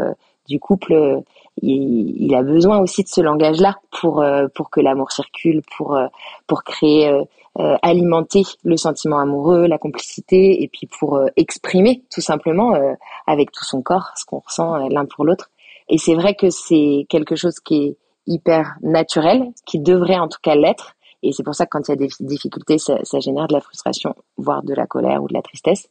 [0.47, 1.21] du couple,
[1.61, 4.23] il, il, a besoin aussi de ce langage-là pour
[4.55, 5.99] pour que l'amour circule, pour
[6.47, 7.21] pour créer
[7.59, 12.93] euh, alimenter le sentiment amoureux, la complicité, et puis pour euh, exprimer tout simplement euh,
[13.27, 15.49] avec tout son corps ce qu'on ressent l'un pour l'autre.
[15.89, 20.39] Et c'est vrai que c'est quelque chose qui est hyper naturel, qui devrait en tout
[20.41, 20.93] cas l'être.
[21.23, 23.53] Et c'est pour ça que quand il y a des difficultés, ça, ça, génère de
[23.53, 25.87] la frustration, voire de la colère ou de la tristesse.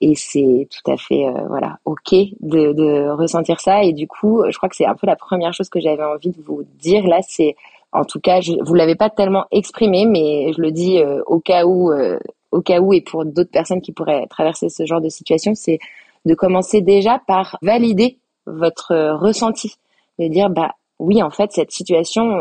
[0.00, 3.82] Et c'est tout à fait voilà ok de, de ressentir ça.
[3.82, 6.30] Et du coup, je crois que c'est un peu la première chose que j'avais envie
[6.30, 7.56] de vous dire là, c'est
[7.92, 11.40] en tout cas, je, vous l'avez pas tellement exprimé, mais je le dis euh, au
[11.40, 12.18] cas où, euh,
[12.52, 15.78] au cas où, et pour d'autres personnes qui pourraient traverser ce genre de situation, c'est
[16.24, 19.74] de commencer déjà par valider votre euh, ressenti,
[20.18, 22.38] de dire bah oui, en fait, cette situation,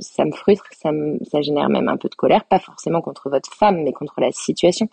[0.00, 3.28] ça me frustre, ça, me, ça génère même un peu de colère, pas forcément contre
[3.28, 4.88] votre femme, mais contre la situation,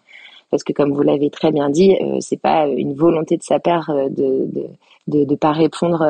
[0.50, 3.92] parce que comme vous l'avez très bien dit, c'est pas une volonté de sa part
[3.94, 4.68] de de,
[5.08, 6.04] de, de pas répondre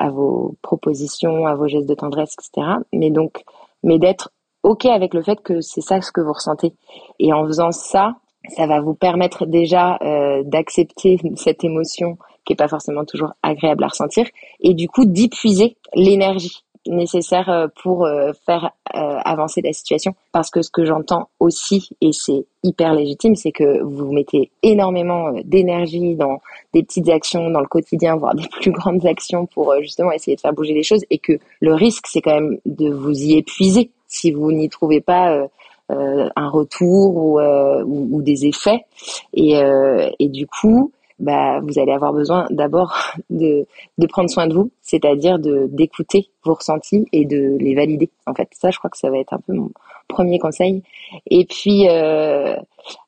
[0.00, 2.78] à vos propositions, à vos gestes de tendresse, etc.
[2.92, 3.42] Mais donc,
[3.82, 4.30] mais d'être
[4.62, 6.72] ok avec le fait que c'est ça ce que vous ressentez.
[7.18, 8.14] Et en faisant ça,
[8.48, 12.16] ça va vous permettre déjà euh, d'accepter cette émotion
[12.50, 14.26] qui est pas forcément toujours agréable à ressentir,
[14.58, 20.14] et du coup d'y puiser l'énergie nécessaire euh, pour euh, faire euh, avancer la situation.
[20.32, 25.30] Parce que ce que j'entends aussi, et c'est hyper légitime, c'est que vous mettez énormément
[25.44, 26.40] d'énergie dans
[26.74, 30.40] des petites actions dans le quotidien, voire des plus grandes actions pour justement essayer de
[30.40, 33.90] faire bouger les choses, et que le risque, c'est quand même de vous y épuiser
[34.08, 35.46] si vous n'y trouvez pas
[35.88, 38.84] un retour ou, ou, ou, des effets.
[39.34, 39.54] Et,
[40.18, 42.96] et du coup, bah, vous allez avoir besoin d'abord
[43.30, 43.66] de,
[43.98, 48.10] de prendre soin de vous, c'est-à-dire de d'écouter vos ressentis et de les valider.
[48.26, 49.70] En fait, ça, je crois que ça va être un peu mon
[50.08, 50.82] premier conseil.
[51.30, 52.56] Et puis, euh,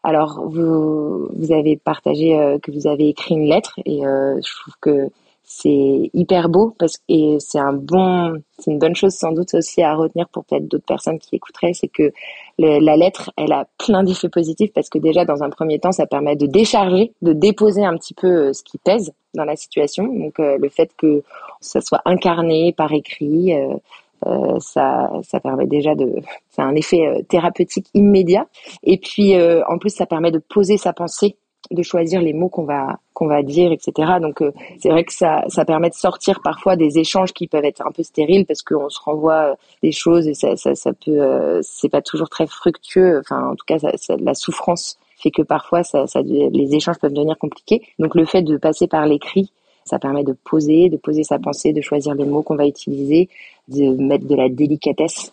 [0.03, 4.61] alors, vous, vous avez partagé euh, que vous avez écrit une lettre et euh, je
[4.61, 5.11] trouve que
[5.55, 9.83] c'est hyper beau parce et c'est un bon c'est une bonne chose sans doute aussi
[9.83, 12.12] à retenir pour peut-être d'autres personnes qui écouteraient c'est que
[12.59, 16.07] la lettre elle a plein d'effets positifs parce que déjà dans un premier temps ça
[16.07, 20.05] permet de décharger de déposer un petit peu euh, ce qui pèse dans la situation
[20.07, 21.23] donc euh, le fait que
[21.61, 26.15] ça soit incarné par écrit euh, ça, ça permet déjà de,
[26.51, 28.47] c'est un effet thérapeutique immédiat.
[28.85, 29.35] Et puis,
[29.67, 31.35] en plus, ça permet de poser sa pensée
[31.71, 34.14] de choisir les mots qu'on va qu'on va dire, etc.
[34.20, 37.87] Donc euh, c'est vrai que ça permet de sortir parfois des échanges qui peuvent être
[37.87, 41.88] un peu stériles parce qu'on se renvoie des choses et ça ça, peut euh, c'est
[41.88, 43.20] pas toujours très fructueux.
[43.20, 43.76] Enfin en tout cas
[44.18, 45.82] la souffrance fait que parfois
[46.24, 47.82] les échanges peuvent devenir compliqués.
[48.00, 49.52] Donc le fait de passer par l'écrit
[49.85, 53.28] ça permet de poser, de poser sa pensée, de choisir les mots qu'on va utiliser,
[53.68, 55.32] de mettre de la délicatesse,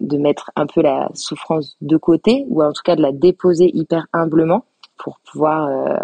[0.00, 3.70] de mettre un peu la souffrance de côté, ou en tout cas de la déposer
[3.74, 4.64] hyper humblement
[4.96, 5.98] pour pouvoir euh, euh,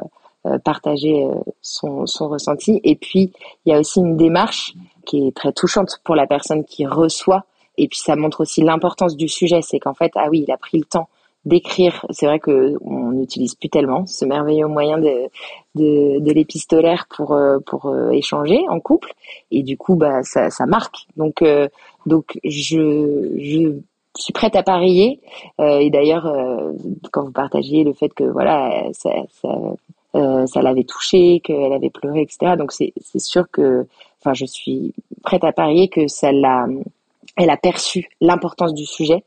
[0.59, 2.81] partager euh, son, ressenti.
[2.85, 3.33] Et puis,
[3.65, 7.45] il y a aussi une démarche qui est très touchante pour la personne qui reçoit.
[7.79, 9.61] Et puis, ça montre aussi l'importance du sujet.
[9.63, 11.09] C'est qu'en fait, ah oui, il a pris le temps
[11.45, 12.05] d'écrire.
[12.11, 15.29] C'est vrai que on n'utilise plus tellement ce merveilleux moyen de,
[15.77, 19.13] de, de l'épistolaire pour pour échanger en couple.
[19.53, 21.07] Et du coup, bah ça, marque.
[21.17, 21.45] Donc
[22.05, 23.31] donc je
[24.17, 25.21] je suis prête à parier.
[25.61, 26.73] Euh, et d'ailleurs, euh,
[27.13, 29.11] quand vous partagiez le fait que voilà, ça,
[30.15, 32.55] euh, ça l'avait touchée, qu'elle avait pleuré, etc.
[32.57, 33.87] Donc c'est sûr que,
[34.21, 36.67] enfin, je suis prête à parier que ça l'a,
[37.37, 39.25] elle a perçu l'importance du sujet.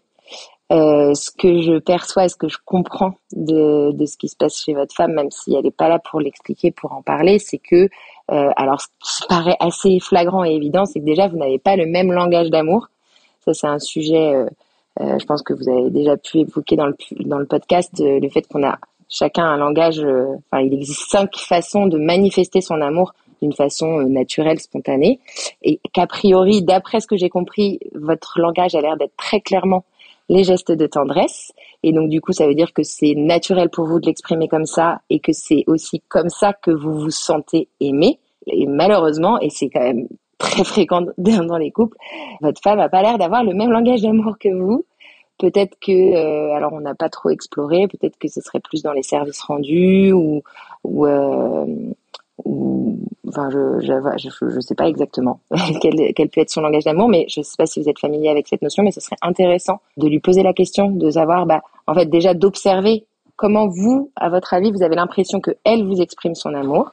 [0.71, 4.35] Euh, ce que je perçois et ce que je comprends de, de ce qui se
[4.35, 7.39] passe chez votre femme, même si elle n'est pas là pour l'expliquer, pour en parler,
[7.39, 7.89] c'est que,
[8.31, 8.87] euh, alors ce
[9.21, 12.51] qui paraît assez flagrant et évident, c'est que déjà vous n'avez pas le même langage
[12.51, 12.87] d'amour.
[13.43, 14.45] Ça c'est un sujet euh,
[15.01, 18.19] euh, je pense que vous avez déjà pu évoquer dans le, dans le podcast euh,
[18.19, 18.77] le fait qu'on a
[19.09, 24.01] chacun un langage, euh, enfin il existe cinq façons de manifester son amour d'une façon
[24.01, 25.19] naturelle, spontanée,
[25.63, 29.85] et qu'a priori, d'après ce que j'ai compris, votre langage a l'air d'être très clairement
[30.27, 33.85] les gestes de tendresse, et donc du coup ça veut dire que c'est naturel pour
[33.85, 37.67] vous de l'exprimer comme ça, et que c'est aussi comme ça que vous vous sentez
[37.79, 41.97] aimé, Et malheureusement, et c'est quand même très fréquent dans les couples,
[42.41, 44.85] votre femme a pas l'air d'avoir le même langage d'amour que vous.
[45.39, 48.91] Peut-être que, euh, alors on n'a pas trop exploré, peut-être que ce serait plus dans
[48.91, 50.43] les services rendus ou,
[50.84, 51.65] ou, euh,
[52.43, 55.39] ou enfin je je, je sais pas exactement
[55.82, 58.28] quel, quel peut être son langage d'amour, mais je sais pas si vous êtes familier
[58.28, 61.62] avec cette notion, mais ce serait intéressant de lui poser la question, de savoir, bah
[61.88, 63.06] en fait déjà d'observer
[63.38, 66.91] comment vous, à votre avis, vous avez l'impression que elle vous exprime son amour,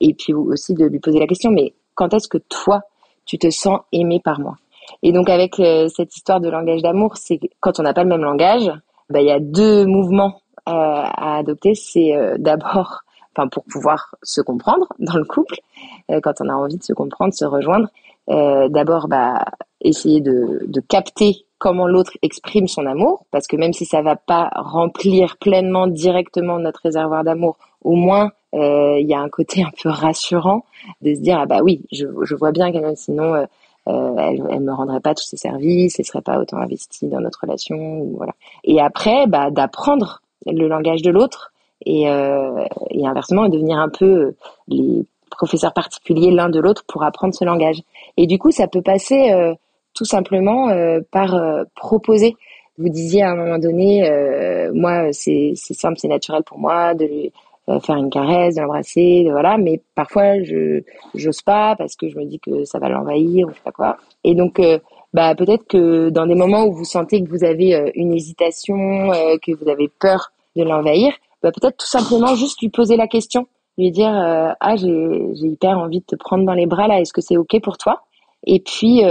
[0.00, 2.82] et puis aussi de lui poser la question, mais quand est-ce que toi
[3.24, 4.56] tu te sens aimé par moi?
[5.02, 8.08] Et donc avec euh, cette histoire de langage d'amour, c'est quand on n'a pas le
[8.08, 8.70] même langage,
[9.10, 11.74] bah, il y a deux mouvements euh, à adopter.
[11.74, 13.02] C'est euh, d'abord,
[13.36, 15.56] enfin pour pouvoir se comprendre dans le couple,
[16.22, 17.88] quand on a envie de se comprendre, se rejoindre.
[18.28, 19.44] d'abord, bah,
[19.80, 24.14] essayer de, de capter comment l'autre exprime son amour, parce que même si ça va
[24.14, 29.70] pas remplir pleinement directement notre réservoir d'amour, au moins il y a un côté un
[29.82, 30.64] peu rassurant
[31.02, 33.46] de se dire ah bah oui, je, je vois bien qu'elle sinon
[33.88, 37.20] euh, elle, elle me rendrait pas tous ses services, elle serait pas autant investie dans
[37.20, 38.32] notre relation, voilà.
[38.64, 41.52] Et après, bah, d'apprendre le langage de l'autre
[41.84, 44.34] et, euh, et inversement, devenir un peu
[44.68, 47.82] les professeurs particuliers l'un de l'autre pour apprendre ce langage.
[48.16, 49.54] Et du coup, ça peut passer euh,
[49.94, 52.36] tout simplement euh, par euh, proposer.
[52.78, 54.02] Vous disiez à un moment donné,
[54.74, 57.30] moi, c'est simple, c'est naturel pour moi de lui euh,
[57.80, 59.58] faire une caresse, de l'embrasser, voilà.
[59.58, 60.82] Mais parfois, je
[61.14, 63.72] j'ose pas parce que je me dis que ça va l'envahir ou je sais pas
[63.72, 63.96] quoi.
[64.24, 64.78] Et donc, euh,
[65.12, 69.10] bah peut-être que dans des moments où vous sentez que vous avez euh, une hésitation,
[69.42, 73.46] que vous avez peur de l'envahir, bah peut-être tout simplement juste lui poser la question,
[73.78, 77.12] lui dire ah j'ai j'ai hyper envie de te prendre dans les bras là, est-ce
[77.12, 78.02] que c'est ok pour toi?
[78.46, 79.02] Et puis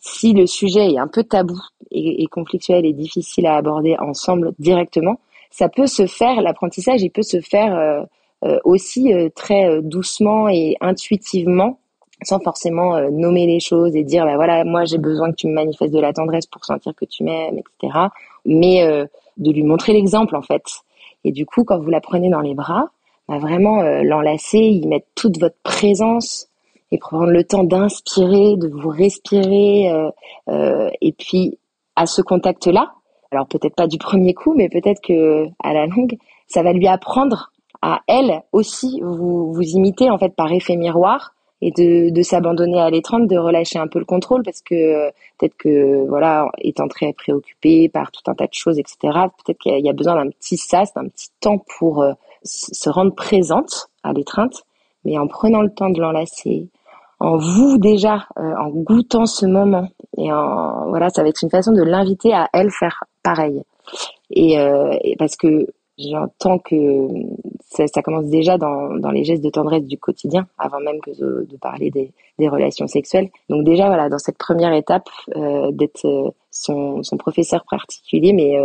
[0.00, 1.58] si le sujet est un peu tabou
[1.90, 5.18] et conflictuel et difficile à aborder ensemble directement,
[5.52, 8.02] ça peut se faire, l'apprentissage, il peut se faire euh,
[8.44, 11.78] euh, aussi euh, très doucement et intuitivement,
[12.24, 15.54] sans forcément nommer les choses et dire, bah voilà, moi j'ai besoin que tu me
[15.54, 17.98] manifestes de la tendresse pour sentir que tu m'aimes, etc.
[18.46, 20.64] Mais de lui montrer l'exemple en fait.
[21.24, 22.90] Et du coup, quand vous la prenez dans les bras,
[23.28, 26.48] bah vraiment l'enlacer, y mettre toute votre présence
[26.92, 29.90] et prendre le temps d'inspirer, de vous respirer.
[30.48, 31.58] et puis
[31.96, 32.92] à ce contact-là,
[33.32, 36.86] alors peut-être pas du premier coup, mais peut-être que à la longue, ça va lui
[36.86, 42.22] apprendre à elle aussi vous vous imiter en fait par effet miroir et de, de
[42.22, 46.88] s'abandonner à l'étreinte, de relâcher un peu le contrôle parce que peut-être que voilà, étant
[46.88, 48.96] très préoccupé par tout un tas de choses, etc.
[49.44, 52.12] Peut-être qu'il y a besoin d'un petit sas, d'un petit temps pour euh,
[52.44, 54.64] se rendre présente à l'étreinte,
[55.04, 56.68] mais en prenant le temps de l'enlacer,
[57.22, 59.86] en vous déjà, euh, en goûtant ce moment.
[60.18, 63.62] Et en, voilà, ça va être une façon de l'inviter à elle faire pareil.
[64.30, 67.08] Et, euh, parce que j'entends que
[67.60, 71.10] ça, ça, commence déjà dans, dans les gestes de tendresse du quotidien, avant même que
[71.10, 73.30] de, de parler des, des, relations sexuelles.
[73.48, 78.58] Donc déjà, voilà, dans cette première étape, euh, d'être euh, son, son, professeur particulier, mais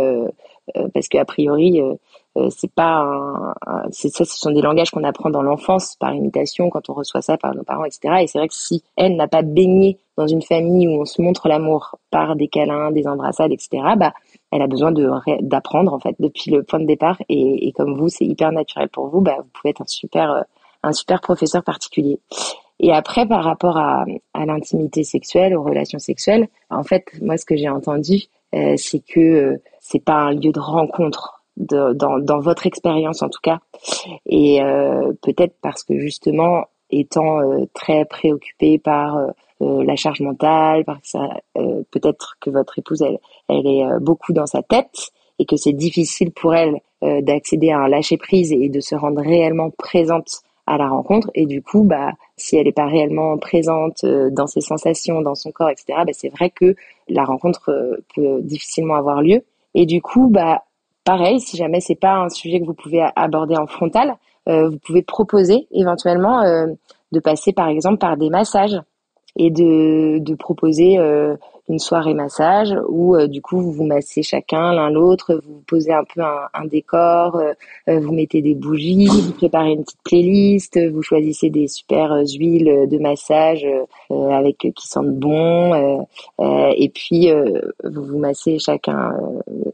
[0.76, 1.94] euh, parce qu'a priori, euh,
[2.50, 3.54] c'est pas un,
[3.90, 7.22] c'est ça, ce sont des langages qu'on apprend dans l'enfance par imitation quand on reçoit
[7.22, 8.22] ça par nos parents, etc.
[8.22, 11.22] Et c'est vrai que si elle n'a pas baigné dans une famille où on se
[11.22, 13.82] montre l'amour par des câlins, des embrassades, etc.
[13.96, 14.12] Bah,
[14.50, 14.92] elle a besoin
[15.40, 17.18] d'apprendre en fait depuis le point de départ.
[17.28, 20.42] Et, comme vous, c'est hyper naturel pour vous, bah, vous pouvez être un super euh,
[20.82, 22.20] un super professeur particulier.
[22.80, 27.44] Et après, par rapport à, à l'intimité sexuelle, aux relations sexuelles, en fait, moi, ce
[27.44, 28.22] que j'ai entendu,
[28.54, 33.28] euh, c'est que euh, c'est pas un lieu de rencontre dans, dans, votre expérience en
[33.28, 33.58] tout cas.
[34.26, 40.84] Et euh, peut-être parce que justement, étant euh, très préoccupé par euh, la charge mentale,
[40.84, 41.28] par ça,
[41.90, 43.18] peut-être que votre épouse, elle,
[43.48, 47.88] elle est beaucoup dans sa tête et que c'est difficile pour elle d'accéder à un
[47.88, 51.28] lâcher prise et de se rendre réellement présente à la rencontre.
[51.34, 55.50] Et du coup, bah, si elle n'est pas réellement présente dans ses sensations, dans son
[55.50, 56.76] corps, etc., bah, c'est vrai que
[57.08, 59.42] la rencontre peut difficilement avoir lieu.
[59.74, 60.62] Et du coup, bah,
[61.04, 64.16] pareil, si jamais c'est pas un sujet que vous pouvez aborder en frontal,
[64.48, 66.66] euh, vous pouvez proposer éventuellement euh,
[67.12, 68.80] de passer par exemple par des massages
[69.36, 71.36] et de, de proposer euh,
[71.68, 76.02] une soirée massage où du coup vous vous massez chacun l'un l'autre, vous posez un
[76.02, 77.38] peu un, un décor,
[77.86, 82.98] vous mettez des bougies, vous préparez une petite playlist, vous choisissez des super huiles de
[82.98, 83.66] massage
[84.10, 86.02] avec qui sentent bon
[86.38, 87.30] et puis
[87.84, 89.12] vous vous massez chacun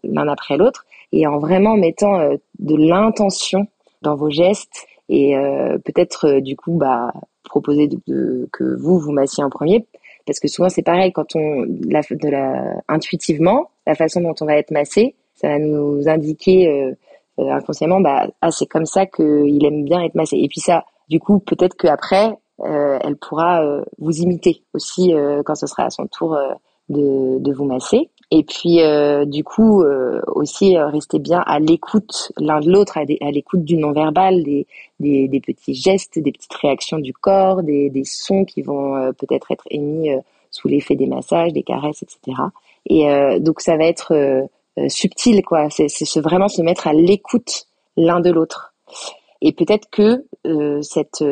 [0.02, 0.84] l'un après l'autre
[1.14, 3.66] et en vraiment mettant euh, de l'intention
[4.02, 7.12] dans vos gestes et euh, peut-être euh, du coup bah
[7.44, 9.86] proposer de, que vous vous massiez en premier
[10.26, 14.56] parce que souvent c'est pareil quand on de la intuitivement la façon dont on va
[14.56, 16.94] être massé ça va nous indiquer
[17.38, 21.20] inconsciemment bah ah c'est comme ça qu'il aime bien être massé et puis ça du
[21.20, 22.32] coup peut-être qu'après
[22.64, 23.62] elle pourra
[23.98, 25.12] vous imiter aussi
[25.44, 26.36] quand ce sera à son tour
[26.88, 28.10] de, de vous masser.
[28.30, 32.98] Et puis, euh, du coup, euh, aussi euh, rester bien à l'écoute l'un de l'autre,
[32.98, 34.66] à, l'écoute du non-verbal, des,
[35.00, 39.12] des, des, petits gestes, des petites réactions du corps, des, des sons qui vont euh,
[39.12, 40.10] peut-être être émis
[40.50, 42.38] sous l'effet des massages, des caresses, etc.
[42.86, 43.06] Et
[43.40, 44.46] donc, ça va être
[44.88, 45.68] subtil, quoi.
[45.70, 48.72] C'est vraiment se mettre à l'écoute l'un de l'autre.
[49.40, 50.26] Et peut-être que
[50.82, 51.24] cette,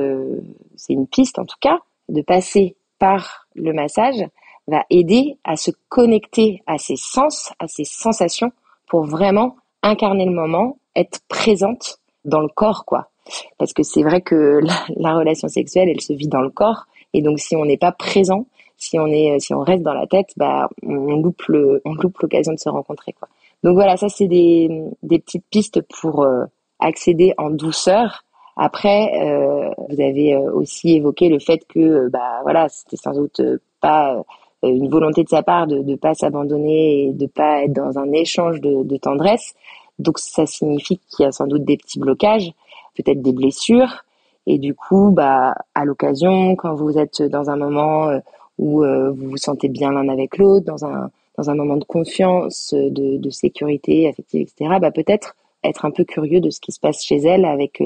[0.76, 1.78] c'est une piste, en tout cas,
[2.08, 4.24] de passer par le massage
[4.72, 8.50] va aider à se connecter à ses sens, à ses sensations
[8.88, 13.08] pour vraiment incarner le moment, être présente dans le corps, quoi.
[13.58, 14.60] Parce que c'est vrai que
[14.96, 16.86] la, relation sexuelle, elle se vit dans le corps.
[17.14, 20.06] Et donc, si on n'est pas présent, si on est, si on reste dans la
[20.06, 23.28] tête, bah, on loupe le, on loupe l'occasion de se rencontrer, quoi.
[23.62, 24.68] Donc voilà, ça c'est des,
[25.04, 26.44] des petites pistes pour euh,
[26.80, 28.24] accéder en douceur.
[28.56, 33.40] Après, euh, vous avez euh, aussi évoqué le fait que, bah voilà, c'était sans doute
[33.80, 34.20] pas
[34.70, 38.12] une volonté de sa part de ne pas s'abandonner et de pas être dans un
[38.12, 39.54] échange de, de tendresse.
[39.98, 42.52] Donc ça signifie qu'il y a sans doute des petits blocages,
[42.96, 44.04] peut-être des blessures.
[44.46, 48.18] Et du coup, bah, à l'occasion, quand vous êtes dans un moment euh,
[48.58, 51.84] où euh, vous vous sentez bien l'un avec l'autre, dans un, dans un moment de
[51.84, 56.72] confiance, de, de sécurité affective, etc., bah, peut-être être un peu curieux de ce qui
[56.72, 57.80] se passe chez elle avec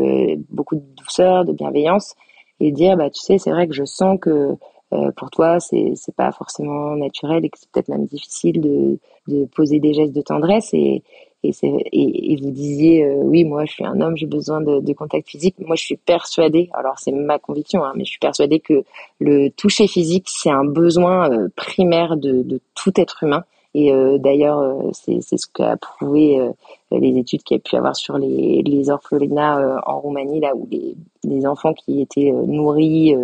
[0.49, 2.15] beaucoup de douceur, de bienveillance
[2.61, 4.57] et dire, bah, tu sais, c'est vrai que je sens que
[4.93, 8.99] euh, pour toi, c'est c'est pas forcément naturel et que c'est peut-être même difficile de
[9.29, 11.03] de poser des gestes de tendresse et
[11.43, 11.51] et,
[11.93, 14.93] et, et vous disiez euh, oui moi je suis un homme j'ai besoin de, de,
[14.93, 15.57] contact physique.
[15.59, 18.85] Moi je suis persuadée alors c'est ma conviction hein, mais je suis persuadée que
[19.21, 23.45] le toucher physique c'est un besoin euh, primaire de, de tout être humain.
[23.75, 26.41] Et euh, d'ailleurs, euh, c'est ce qu'a prouvé
[27.01, 30.69] les études qu'il y a pu avoir sur les, les orphelinats en Roumanie, là où
[30.71, 30.97] les,
[31.47, 33.15] enfants qui étaient nourris,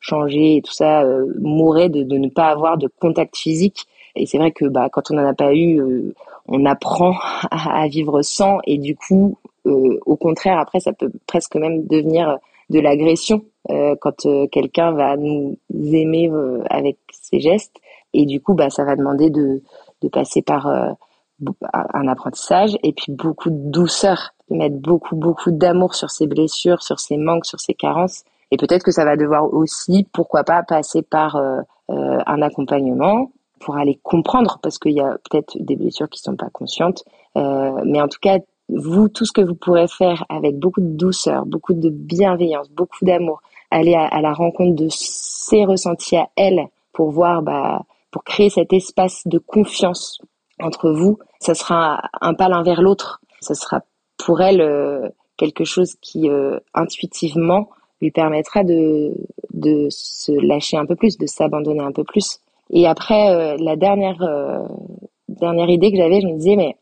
[0.00, 1.04] changés et tout ça
[1.40, 3.86] mouraient de, ne pas avoir de contact physique.
[4.14, 6.12] Et c'est vrai que bah, quand on n'en a pas eu,
[6.46, 7.14] on apprend
[7.50, 8.58] à, vivre sans.
[8.64, 12.38] Et du coup, au contraire, après, ça peut presque même devenir
[12.70, 13.42] de l'agression
[14.00, 16.30] quand quelqu'un va nous aimer
[16.70, 17.76] avec ses gestes.
[18.14, 19.62] Et du coup, bah, ça va demander de,
[20.10, 20.90] passer par euh,
[21.72, 26.82] un apprentissage et puis beaucoup de douceur, de mettre beaucoup, beaucoup d'amour sur ses blessures,
[26.82, 28.24] sur ses manques, sur ses carences.
[28.50, 33.32] Et peut-être que ça va devoir aussi, pourquoi pas, passer par euh, euh, un accompagnement
[33.60, 37.04] pour aller comprendre, parce qu'il y a peut-être des blessures qui sont pas conscientes.
[37.36, 41.46] mais en tout cas, vous, tout ce que vous pourrez faire avec beaucoup de douceur,
[41.46, 46.66] beaucoup de bienveillance, beaucoup d'amour, aller à, à, la rencontre de ses ressentis à elle
[46.92, 50.20] pour voir bah, pour créer cet espace de confiance
[50.60, 53.20] entre vous, ça sera un pas l'un vers l'autre.
[53.40, 53.82] Ça sera
[54.16, 57.68] pour elle euh, quelque chose qui euh, intuitivement
[58.00, 59.12] lui permettra de,
[59.52, 62.38] de se lâcher un peu plus, de s'abandonner un peu plus.
[62.70, 64.24] Et après, euh, la dernière,
[65.28, 66.76] dernière idée que j'avais, je me disais, mais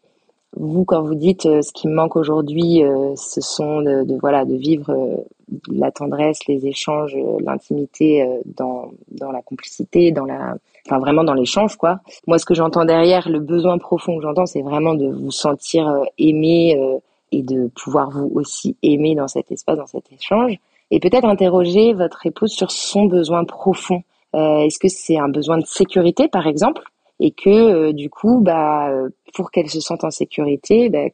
[0.56, 2.82] vous, quand vous dites ce qui me manque aujourd'hui,
[3.16, 5.24] ce sont de, de, voilà de vivre
[5.68, 10.56] la tendresse, les échanges, l'intimité dans, dans la complicité, dans la
[10.90, 12.00] enfin vraiment dans l'échange quoi.
[12.26, 15.88] Moi ce que j'entends derrière, le besoin profond que j'entends, c'est vraiment de vous sentir
[15.88, 16.98] euh, aimé euh,
[17.32, 20.56] et de pouvoir vous aussi aimer dans cet espace, dans cet échange.
[20.90, 24.02] Et peut-être interroger votre épouse sur son besoin profond.
[24.34, 26.82] Euh, Est-ce que c'est un besoin de sécurité par exemple?
[27.20, 28.90] Et que euh, du coup bah
[29.34, 31.04] pour qu'elle se sente en sécurité, bah,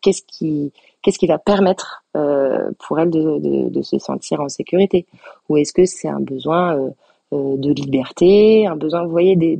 [0.00, 2.04] qu'est-ce qui qu'est-ce qui va permettre
[2.80, 5.06] pour elle de, de, de, se sentir en sécurité?
[5.48, 6.90] Ou est-ce que c'est un besoin euh,
[7.32, 9.58] de liberté, un besoin, vous voyez, des,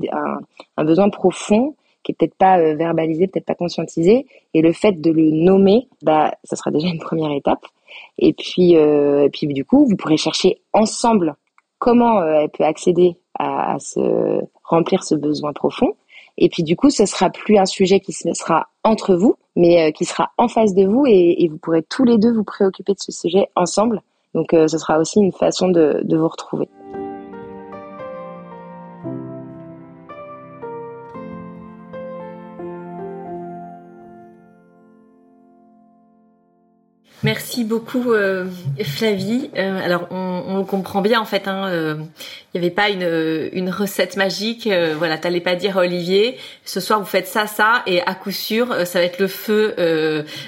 [0.77, 5.01] un, besoin profond qui est peut-être pas euh, verbalisé, peut-être pas conscientisé, et le fait
[5.01, 7.65] de le nommer, bah, ça sera déjà une première étape.
[8.19, 11.35] Et puis, euh, et puis du coup, vous pourrez chercher ensemble
[11.79, 15.95] comment elle peut accéder à, à se remplir ce besoin profond.
[16.39, 20.05] Et puis du coup, ce sera plus un sujet qui sera entre vous, mais qui
[20.05, 23.01] sera en face de vous, et, et, vous pourrez tous les deux vous préoccuper de
[23.01, 24.03] ce sujet ensemble.
[24.35, 26.69] Donc, ce sera aussi une façon de, de vous retrouver.
[37.25, 38.47] Merci beaucoup euh,
[38.85, 39.51] Flavie.
[39.57, 41.97] Euh, alors on, on, comprend bien en fait, hein, euh,
[42.55, 44.69] il n'y avait pas une, une recette magique.
[44.97, 48.31] voilà, t'allais pas dire à Olivier, ce soir vous faites ça, ça, et à coup
[48.31, 49.75] sûr ça va être le feu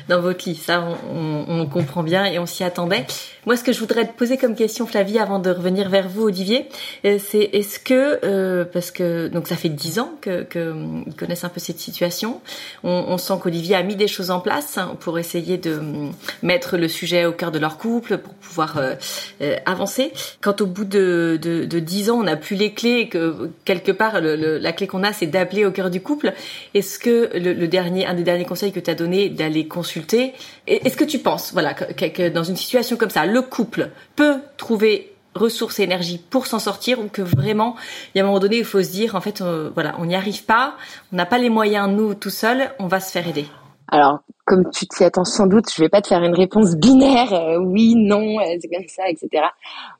[0.08, 0.54] dans votre lit.
[0.54, 3.04] Ça on, on comprend bien et on s'y attendait.
[3.46, 6.24] Moi, ce que je voudrais te poser comme question, Flavie, avant de revenir vers vous,
[6.24, 6.68] Olivier,
[7.06, 10.74] euh, c'est est-ce que, euh, parce que donc ça fait dix ans que, que
[11.06, 12.42] ils connaissent un peu cette situation,
[12.84, 16.12] on, on sent qu'Olivier a mis des choses en place hein, pour essayer de hum,
[16.42, 18.94] mettre le sujet au cœur de leur couple, pour pouvoir euh,
[19.40, 20.12] euh, avancer.
[20.42, 23.50] Quand au bout de, de, de 10 ans, on n'a plus les clés, et que
[23.64, 26.34] quelque part le, la clé qu'on a, c'est d'appeler au cœur du couple.
[26.74, 30.34] Est-ce que le, le, dernier, un des derniers conseils que tu as donné, d'aller consulter,
[30.66, 34.36] est-ce que tu penses, voilà, que, que dans une situation comme ça le couple peut
[34.56, 37.76] trouver ressources et énergie pour s'en sortir ou que vraiment
[38.14, 40.06] il y a un moment donné il faut se dire en fait euh, voilà on
[40.06, 40.74] n'y arrive pas
[41.12, 43.46] on n'a pas les moyens nous tout seuls on va se faire aider.
[43.92, 47.32] Alors comme tu t'y attends sans doute je vais pas te faire une réponse binaire
[47.32, 49.44] euh, oui non euh, c'est comme ça etc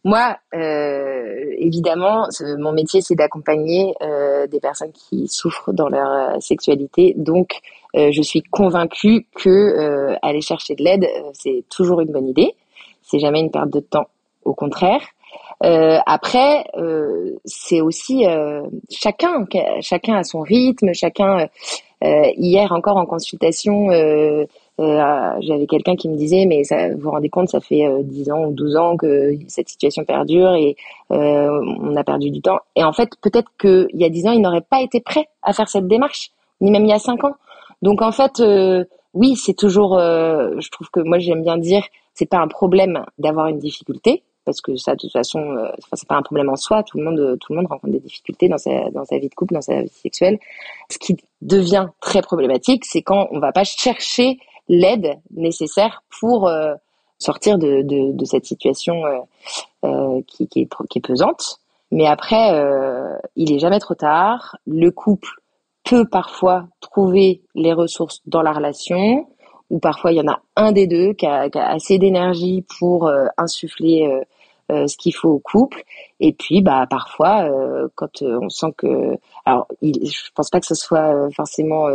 [0.05, 2.27] moi évidemment
[2.59, 3.95] mon métier c'est d'accompagner
[4.51, 7.15] des personnes qui souffrent dans leur sexualité.
[7.17, 7.61] Donc
[7.95, 12.55] je suis convaincue que aller chercher de l'aide c'est toujours une bonne idée
[13.11, 14.07] c'est jamais une perte de temps,
[14.45, 15.03] au contraire.
[15.63, 19.47] Euh, après, euh, c'est aussi euh, chacun,
[19.81, 21.49] chacun a son rythme, chacun.
[22.03, 24.47] Hier encore en consultation, euh,
[24.79, 26.63] j'avais quelqu'un qui me disait mais
[26.95, 30.55] vous vous rendez compte, ça fait 10 ans ou 12 ans que cette situation perdure
[30.55, 30.77] et
[31.11, 32.61] on a perdu du temps.
[32.75, 35.53] Et en fait, peut-être qu'il y a 10 ans, il n'aurait pas été prêt à
[35.53, 36.31] faire cette démarche,
[36.63, 37.35] ni même il y a 5 ans.
[37.83, 38.43] Donc en fait,
[39.15, 39.99] oui, c'est toujours.
[39.99, 41.83] je trouve que moi j'aime bien dire
[42.15, 46.09] c'est pas un problème d'avoir une difficulté parce que ça de toute façon euh, c'est
[46.09, 46.83] pas un problème en soi.
[46.83, 49.35] Tout le monde tout le monde rencontre des difficultés dans sa dans sa vie de
[49.35, 50.39] couple dans sa vie sexuelle.
[50.91, 54.39] Ce qui devient très problématique c'est quand on va pas chercher
[54.69, 56.75] l'aide nécessaire pour euh,
[57.19, 59.19] sortir de, de, de, cette situation euh,
[59.85, 61.61] euh qui, qui, est, qui est pesante.
[61.91, 64.57] Mais après euh, il est jamais trop tard.
[64.67, 65.40] Le couple
[65.91, 69.27] peut parfois trouver les ressources dans la relation
[69.71, 73.27] ou parfois il y en a un des deux qui a, assez d'énergie pour euh,
[73.37, 74.23] insuffler euh,
[74.73, 75.83] euh, ce qu'il faut au couple.
[76.21, 77.49] Et puis, bah, parfois,
[77.97, 81.89] quand on sent que, alors, il, je pense pas que ce soit forcément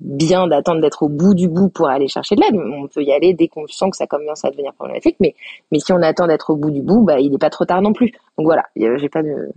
[0.00, 2.54] bien d'attendre d'être au bout du bout pour aller chercher de l'aide.
[2.54, 5.16] On peut y aller dès qu'on sent que ça commence à devenir problématique.
[5.20, 5.34] Mais,
[5.72, 7.82] mais si on attend d'être au bout du bout, bah, il n'est pas trop tard
[7.82, 8.12] non plus.
[8.38, 9.50] Donc voilà, j'ai pas de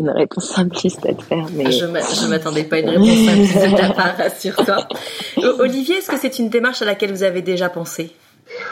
[0.00, 1.46] une réponse simpliste à te faire.
[1.52, 1.70] Mais...
[1.70, 4.88] Je ne m'attendais pas à une réponse simpliste de ta part, rassure-toi.
[5.58, 8.12] Olivier, est-ce que c'est une démarche à laquelle vous avez déjà pensé?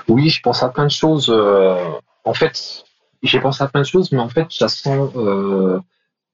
[0.09, 1.29] Oui, je pense à plein de choses.
[1.31, 1.77] Euh,
[2.25, 2.85] en fait,
[3.23, 5.81] j'ai pensé à plein de choses, mais en fait, ça sent euh,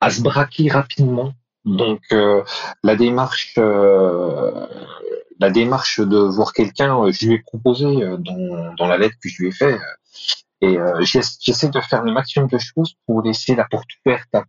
[0.01, 1.33] à se braquer rapidement.
[1.65, 2.43] Donc, euh,
[2.83, 7.87] la démarche, la démarche de voir quelqu'un, je lui ai proposé
[8.19, 9.79] dans, dans la lettre que je lui ai fait,
[10.61, 14.45] et j'essaie de faire le maximum de choses pour laisser la porte ouverte à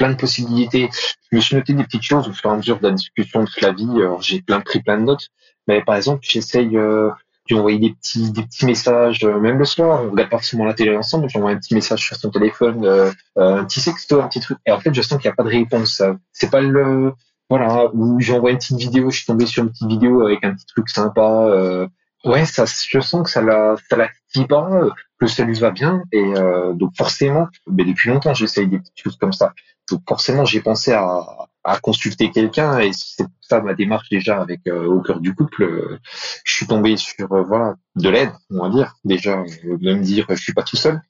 [0.00, 0.88] plein de possibilités.
[1.30, 3.44] Je me suis noté des petites choses au fur et à mesure de la discussion
[3.44, 3.86] de Flavie.
[4.20, 5.28] J'ai plein pris plein de notes.
[5.68, 7.10] Mais par exemple, j'essaye euh,
[7.50, 10.02] d'envoyer des petits, des petits messages, euh, même le soir.
[10.02, 11.28] On regarde pas forcément la télé ensemble.
[11.28, 14.56] J'envoie un petit message sur son téléphone, euh, un petit sexto, un petit truc.
[14.66, 16.02] Et en fait, je sens qu'il n'y a pas de réponse.
[16.32, 17.12] C'est pas le
[17.50, 19.10] voilà où j'envoie une petite vidéo.
[19.10, 21.88] Je suis tombé sur une petite vidéo avec un petit truc sympa.
[22.24, 24.08] Ouais, ça, je sens que ça la, ça la
[24.46, 24.70] pas,
[25.18, 26.04] que ça lui va bien.
[26.12, 26.32] Et
[26.74, 29.52] donc forcément, mais depuis longtemps, j'essaye des petites choses comme ça.
[29.90, 31.46] Donc forcément, j'ai pensé à,
[31.82, 35.62] consulter quelqu'un et c'est ça ma démarche déjà avec euh, au cœur du couple.
[35.62, 35.98] Euh,
[36.44, 40.26] je suis tombé sur euh, voilà de l'aide, on va dire déjà de me dire
[40.30, 41.00] je suis pas tout seul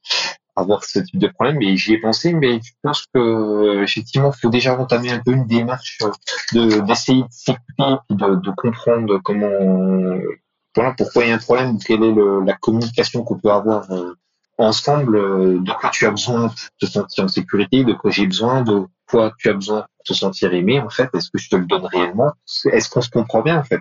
[0.56, 4.32] à avoir ce type de problème, mais j'y ai pensé, mais je pense que effectivement,
[4.36, 5.98] il faut déjà entamer un peu une démarche
[6.52, 9.48] de d'essayer de s'écouter, de, de comprendre comment
[10.74, 12.14] voilà pourquoi il y a un problème, quelle est
[12.44, 13.88] la communication qu'on peut avoir
[14.60, 18.26] ensemble euh, de quoi tu as besoin pour te sentir en sécurité, de quoi j'ai
[18.26, 21.08] besoin, de quoi tu as besoin pour te sentir aimé, en fait.
[21.14, 22.32] Est-ce que je te le donne réellement?
[22.72, 23.80] Est-ce qu'on se comprend bien, en fait?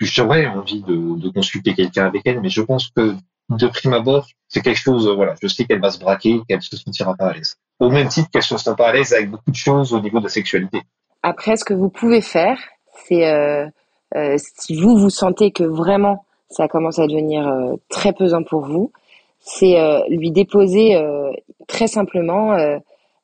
[0.00, 3.14] J'aurais envie de, consulter quelqu'un avec elle, mais je pense que
[3.50, 6.62] de prime abord, c'est quelque chose, euh, voilà, je sais qu'elle va se braquer, qu'elle
[6.62, 7.56] se sentira pas à l'aise.
[7.80, 10.18] Au même titre qu'elle se sent pas à l'aise avec beaucoup de choses au niveau
[10.20, 10.82] de la sexualité.
[11.22, 12.58] Après, ce que vous pouvez faire,
[13.06, 13.66] c'est euh,
[14.36, 17.48] si vous vous sentez que vraiment ça commence à devenir
[17.88, 18.92] très pesant pour vous,
[19.40, 21.32] c'est euh, lui déposer euh,
[21.66, 22.78] très simplement euh,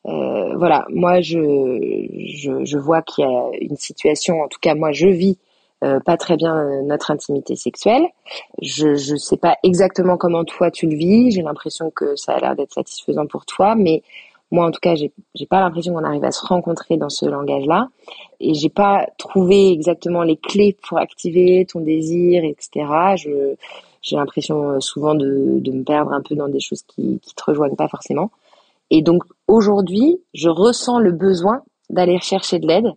[0.05, 4.93] voilà moi je, je, je vois qu'il y a une situation en tout cas moi
[4.93, 5.39] je vis
[6.05, 8.09] pas très bien notre intimité sexuelle.
[8.61, 11.31] Je ne sais pas exactement comment toi tu le vis.
[11.31, 14.03] J'ai l'impression que ça a l'air d'être satisfaisant pour toi, mais
[14.51, 17.89] moi en tout cas j'ai pas l'impression qu'on arrive à se rencontrer dans ce langage-là,
[18.41, 22.87] et j'ai pas trouvé exactement les clés pour activer ton désir, etc.
[23.17, 23.55] Je
[24.07, 27.35] j'ai l'impression euh, souvent de, de, me perdre un peu dans des choses qui, qui
[27.35, 28.31] te rejoignent pas forcément.
[28.91, 32.93] Et donc aujourd'hui, je ressens le besoin d'aller chercher de l'aide.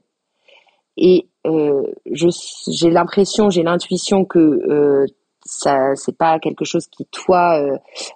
[0.98, 5.08] Et euh, j'ai l'impression, j'ai l'intuition que euh,
[5.44, 7.60] ça c'est pas quelque chose qui toi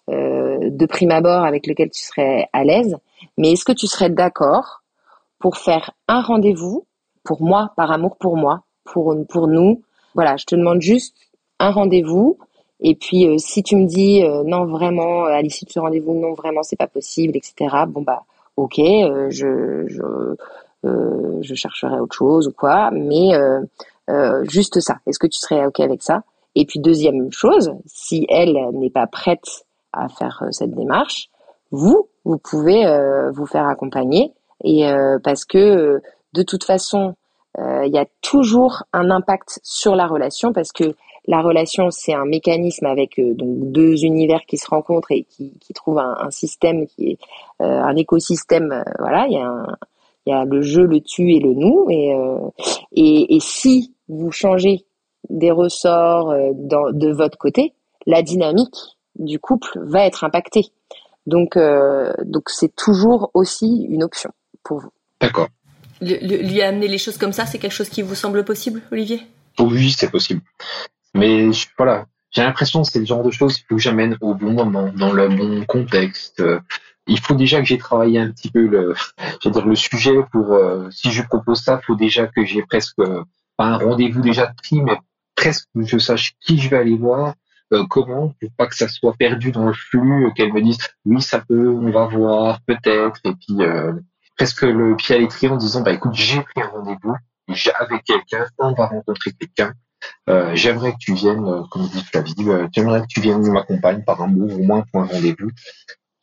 [0.08, 2.98] de prime abord avec lequel tu serais à l'aise.
[3.38, 4.84] Mais est-ce que tu serais d'accord
[5.40, 6.86] pour faire un rendez-vous
[7.24, 9.82] pour moi, par amour pour moi, pour pour nous?
[10.14, 11.16] Voilà, je te demande juste
[11.60, 12.38] un rendez-vous.
[12.84, 16.64] Et puis si tu me dis non vraiment à l'issue de ce rendez-vous non vraiment
[16.64, 17.86] c'est pas possible etc.
[17.88, 18.24] Bon bah
[18.58, 20.36] ok je, je
[20.86, 23.62] euh, je chercherai autre chose ou quoi, mais euh,
[24.10, 24.98] euh, juste ça.
[25.08, 26.24] Est-ce que tu serais ok avec ça?
[26.56, 31.30] Et puis deuxième chose, si elle n'est pas prête à faire cette démarche,
[31.72, 32.86] vous, vous pouvez
[33.34, 34.88] vous faire accompagner et
[35.24, 36.00] parce que
[36.34, 37.16] de toute façon,
[37.58, 40.94] il y a toujours un impact sur la relation parce que
[41.26, 45.74] la relation, c'est un mécanisme avec donc deux univers qui se rencontrent et qui, qui
[45.74, 47.18] trouvent un, un système qui est
[47.60, 48.84] un écosystème.
[49.00, 49.78] voilà, il y a un,
[50.26, 51.88] il y a le je, le tu et le nous.
[51.90, 52.50] Et, euh,
[52.94, 54.86] et, et, si vous changez
[55.30, 57.74] des ressorts euh, dans, de votre côté,
[58.06, 58.76] la dynamique
[59.16, 60.68] du couple va être impactée.
[61.26, 64.32] Donc, euh, donc c'est toujours aussi une option
[64.64, 64.92] pour vous.
[65.22, 65.48] D'accord.
[66.02, 69.22] lui amener les choses comme ça, c'est quelque chose qui vous semble possible, Olivier?
[69.60, 70.42] Oui, c'est possible.
[71.14, 74.92] Mais voilà, j'ai l'impression que c'est le genre de choses que j'amène au bon moment,
[74.96, 76.42] dans le bon contexte
[77.08, 78.96] il faut déjà que j'ai travaillé un petit peu le,
[79.44, 82.64] je dire le sujet pour euh, si je propose ça, il faut déjà que j'ai
[82.64, 83.02] presque
[83.58, 84.98] pas un rendez-vous déjà pris, mais
[85.36, 87.34] presque que je sache qui je vais aller voir,
[87.74, 90.78] euh, comment, pour pas que ça soit perdu dans le flux, euh, qu'elle me dise
[91.06, 93.58] oui ça peut, on va voir peut-être, et puis
[94.38, 97.16] presque le pied à l'étrier en disant bah écoute j'ai pris un rendez-vous
[97.80, 99.74] avec quelqu'un, on va rencontrer quelqu'un.
[100.54, 102.34] J'aimerais que tu viennes, comme dit Flavie,
[102.74, 105.50] j'aimerais que tu viennes m'accompagner par un mot, au moins pour un rendez-vous.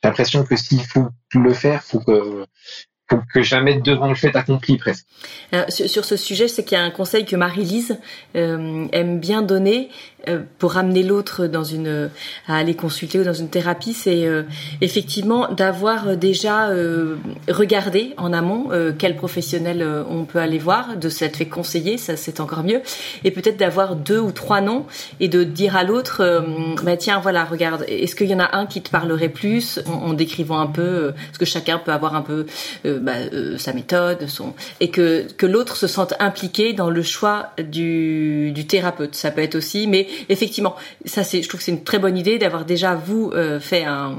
[0.02, 2.46] J'ai l'impression que s'il faut le faire, faut que
[3.32, 5.06] que mette devant le fait accompli presque.
[5.68, 7.98] sur, ce sujet, c'est qu'il y a un conseil que Marie-Lise
[8.36, 9.90] euh, aime bien donner,
[10.28, 12.10] euh, pour ramener l'autre dans une
[12.46, 14.42] à aller consulter ou dans une thérapie, c'est euh,
[14.80, 17.16] effectivement d'avoir déjà euh,
[17.48, 22.40] regardé en amont quel professionnel on peut aller voir, de s'être fait conseiller, ça c'est
[22.40, 22.82] encore mieux,
[23.24, 24.86] et peut-être d'avoir deux ou trois noms
[25.18, 26.44] et de dire à l'autre,
[26.82, 30.12] bah tiens voilà regarde, est-ce qu'il y en a un qui te parlerait plus en,
[30.12, 32.46] décrivant un peu, parce que chacun peut avoir un peu
[33.00, 33.14] bah,
[33.58, 38.66] sa méthode, son et que que l'autre se sente impliqué dans le choix du du
[38.66, 41.98] thérapeute, ça peut être aussi, mais effectivement, ça c'est, je trouve que c'est une très
[41.98, 44.16] bonne idée d'avoir déjà vous euh, fait un,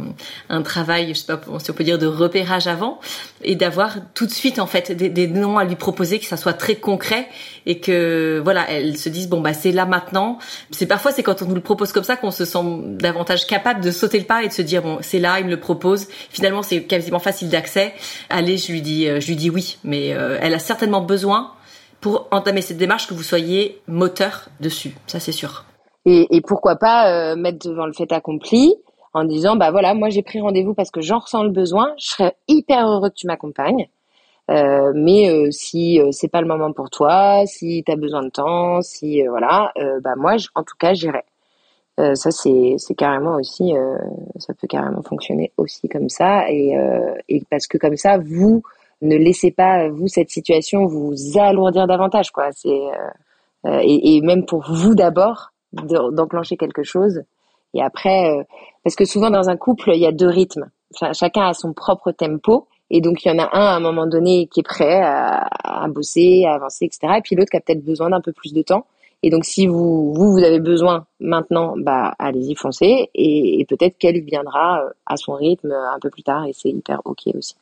[0.49, 2.99] un travail, je sais pas si on peut dire de repérage avant,
[3.43, 6.37] et d'avoir tout de suite en fait des, des, noms à lui proposer, que ça
[6.37, 7.27] soit très concret
[7.65, 10.39] et que voilà, elles se disent bon bah c'est là maintenant.
[10.71, 12.59] C'est parfois c'est quand on nous le propose comme ça qu'on se sent
[12.99, 15.51] davantage capable de sauter le pas et de se dire bon c'est là, il me
[15.51, 16.07] le propose.
[16.29, 17.93] Finalement c'est quasiment facile d'accès.
[18.29, 21.51] Allez, je euh, je lui dis oui, mais euh, elle a certainement besoin
[21.99, 25.65] pour entamer cette démarche que vous soyez moteur dessus, ça c'est sûr.
[26.05, 28.73] Et, et pourquoi pas euh, mettre devant le fait accompli
[29.13, 32.07] en disant bah voilà moi j'ai pris rendez-vous parce que j'en ressens le besoin je
[32.07, 33.87] serais hyper heureux que tu m'accompagnes
[34.49, 38.81] mais si euh, c'est pas le moment pour toi si tu as besoin de temps
[38.81, 41.23] si voilà bah moi en tout cas j'irai
[42.15, 43.73] ça c'est c'est carrément aussi
[44.39, 46.75] ça peut carrément fonctionner aussi comme ça et
[47.29, 48.63] et parce que comme ça vous
[49.01, 52.81] ne laissez pas vous cette situation vous alourdir davantage quoi c'est
[53.65, 57.21] et, même pour vous d'abord d'enclencher quelque chose.
[57.73, 58.43] Et après, euh,
[58.83, 60.69] parce que souvent dans un couple, il y a deux rythmes.
[61.13, 62.67] chacun a son propre tempo.
[62.89, 65.47] Et donc, il y en a un à un moment donné qui est prêt à,
[65.63, 67.13] à bosser, à avancer, etc.
[67.17, 68.85] Et puis l'autre qui a peut-être besoin d'un peu plus de temps.
[69.23, 73.09] Et donc, si vous, vous, avez besoin maintenant, bah, allez-y, foncez.
[73.13, 76.45] Et, et peut-être qu'elle viendra euh, à son rythme un peu plus tard.
[76.45, 77.55] Et c'est hyper OK aussi.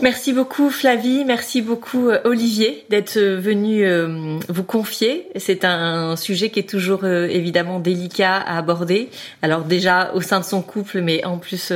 [0.00, 5.28] Merci beaucoup Flavie, merci beaucoup euh, Olivier d'être euh, venu euh, vous confier.
[5.36, 9.08] C'est un sujet qui est toujours évidemment délicat à aborder.
[9.42, 11.72] Alors déjà au sein de son couple, mais en plus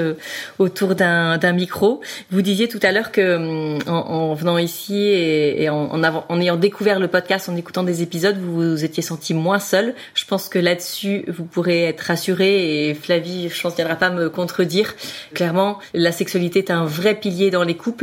[0.59, 2.01] autour d'un micro.
[2.31, 7.09] Vous disiez tout à l'heure que en, venant ici et, en, en, ayant découvert le
[7.09, 9.95] podcast, en écoutant des épisodes, vous vous étiez senti moins seul.
[10.15, 14.29] Je pense que là-dessus vous pourrez être rassuré et Flavie, je pense, viendra pas me
[14.29, 14.95] contredire.
[15.35, 17.98] Clairement, la sexualité est un vrai pilier dans les couples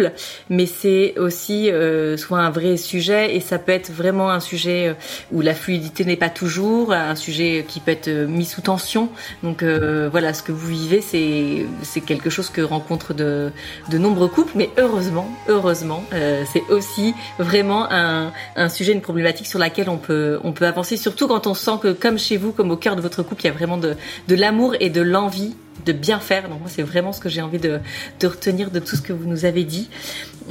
[0.50, 4.90] mais c'est aussi euh, soit un vrai sujet et ça peut être vraiment un sujet
[4.90, 4.94] euh,
[5.32, 9.10] où la fluidité n'est pas toujours, un sujet qui peut être euh, mis sous tension.
[9.44, 13.52] Donc voilà, ce que vous vivez, c'est c'est quelque chose que rencontrent de
[13.90, 19.60] de nombreux couples, mais heureusement, heureusement, c'est aussi vraiment un un sujet, une problématique sur
[19.60, 22.72] laquelle on peut on peut avancer, surtout quand on sent que comme chez vous, comme
[22.72, 23.96] au cœur de votre couple, il y a vraiment de
[24.28, 26.50] de l'amour et de l'envie de bien faire.
[26.50, 27.80] Donc moi, c'est vraiment ce que j'ai envie de,
[28.24, 29.90] retenir de tout ce que vous nous avez dit.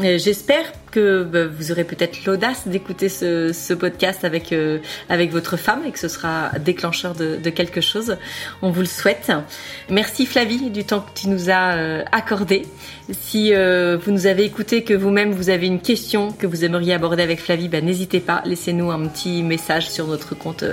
[0.01, 0.65] Euh, j'espère
[0.95, 4.79] que bah, vous aurez peut-être l'audace d'écouter ce, podcast avec euh,
[5.09, 8.17] avec votre femme et que ce sera déclencheur de, quelque chose.
[8.63, 9.33] On vous le souhaite.
[9.91, 12.63] Merci Flavie du temps que tu nous as euh, accordé.
[13.11, 16.95] Si euh, vous nous avez écouté, que vous-même vous avez une question que vous aimeriez
[16.95, 20.65] aborder avec Flavie, bah, n'hésitez pas, laissez-nous un petit message sur notre compte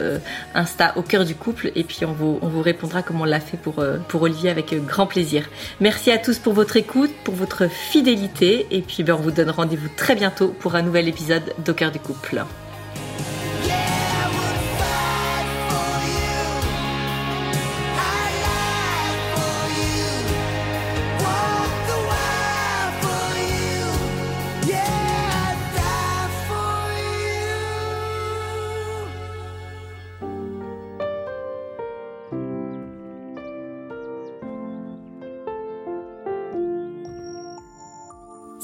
[0.54, 3.40] Insta au cœur du couple et puis on vous on vous répondra comme on l'a
[3.40, 5.50] fait pour pour Olivier avec grand plaisir.
[5.80, 9.50] Merci à tous pour votre écoute, pour votre fidélité et puis ben, on vous donne
[9.50, 12.44] rendez-vous bientôt pour un nouvel épisode d'Au du couple.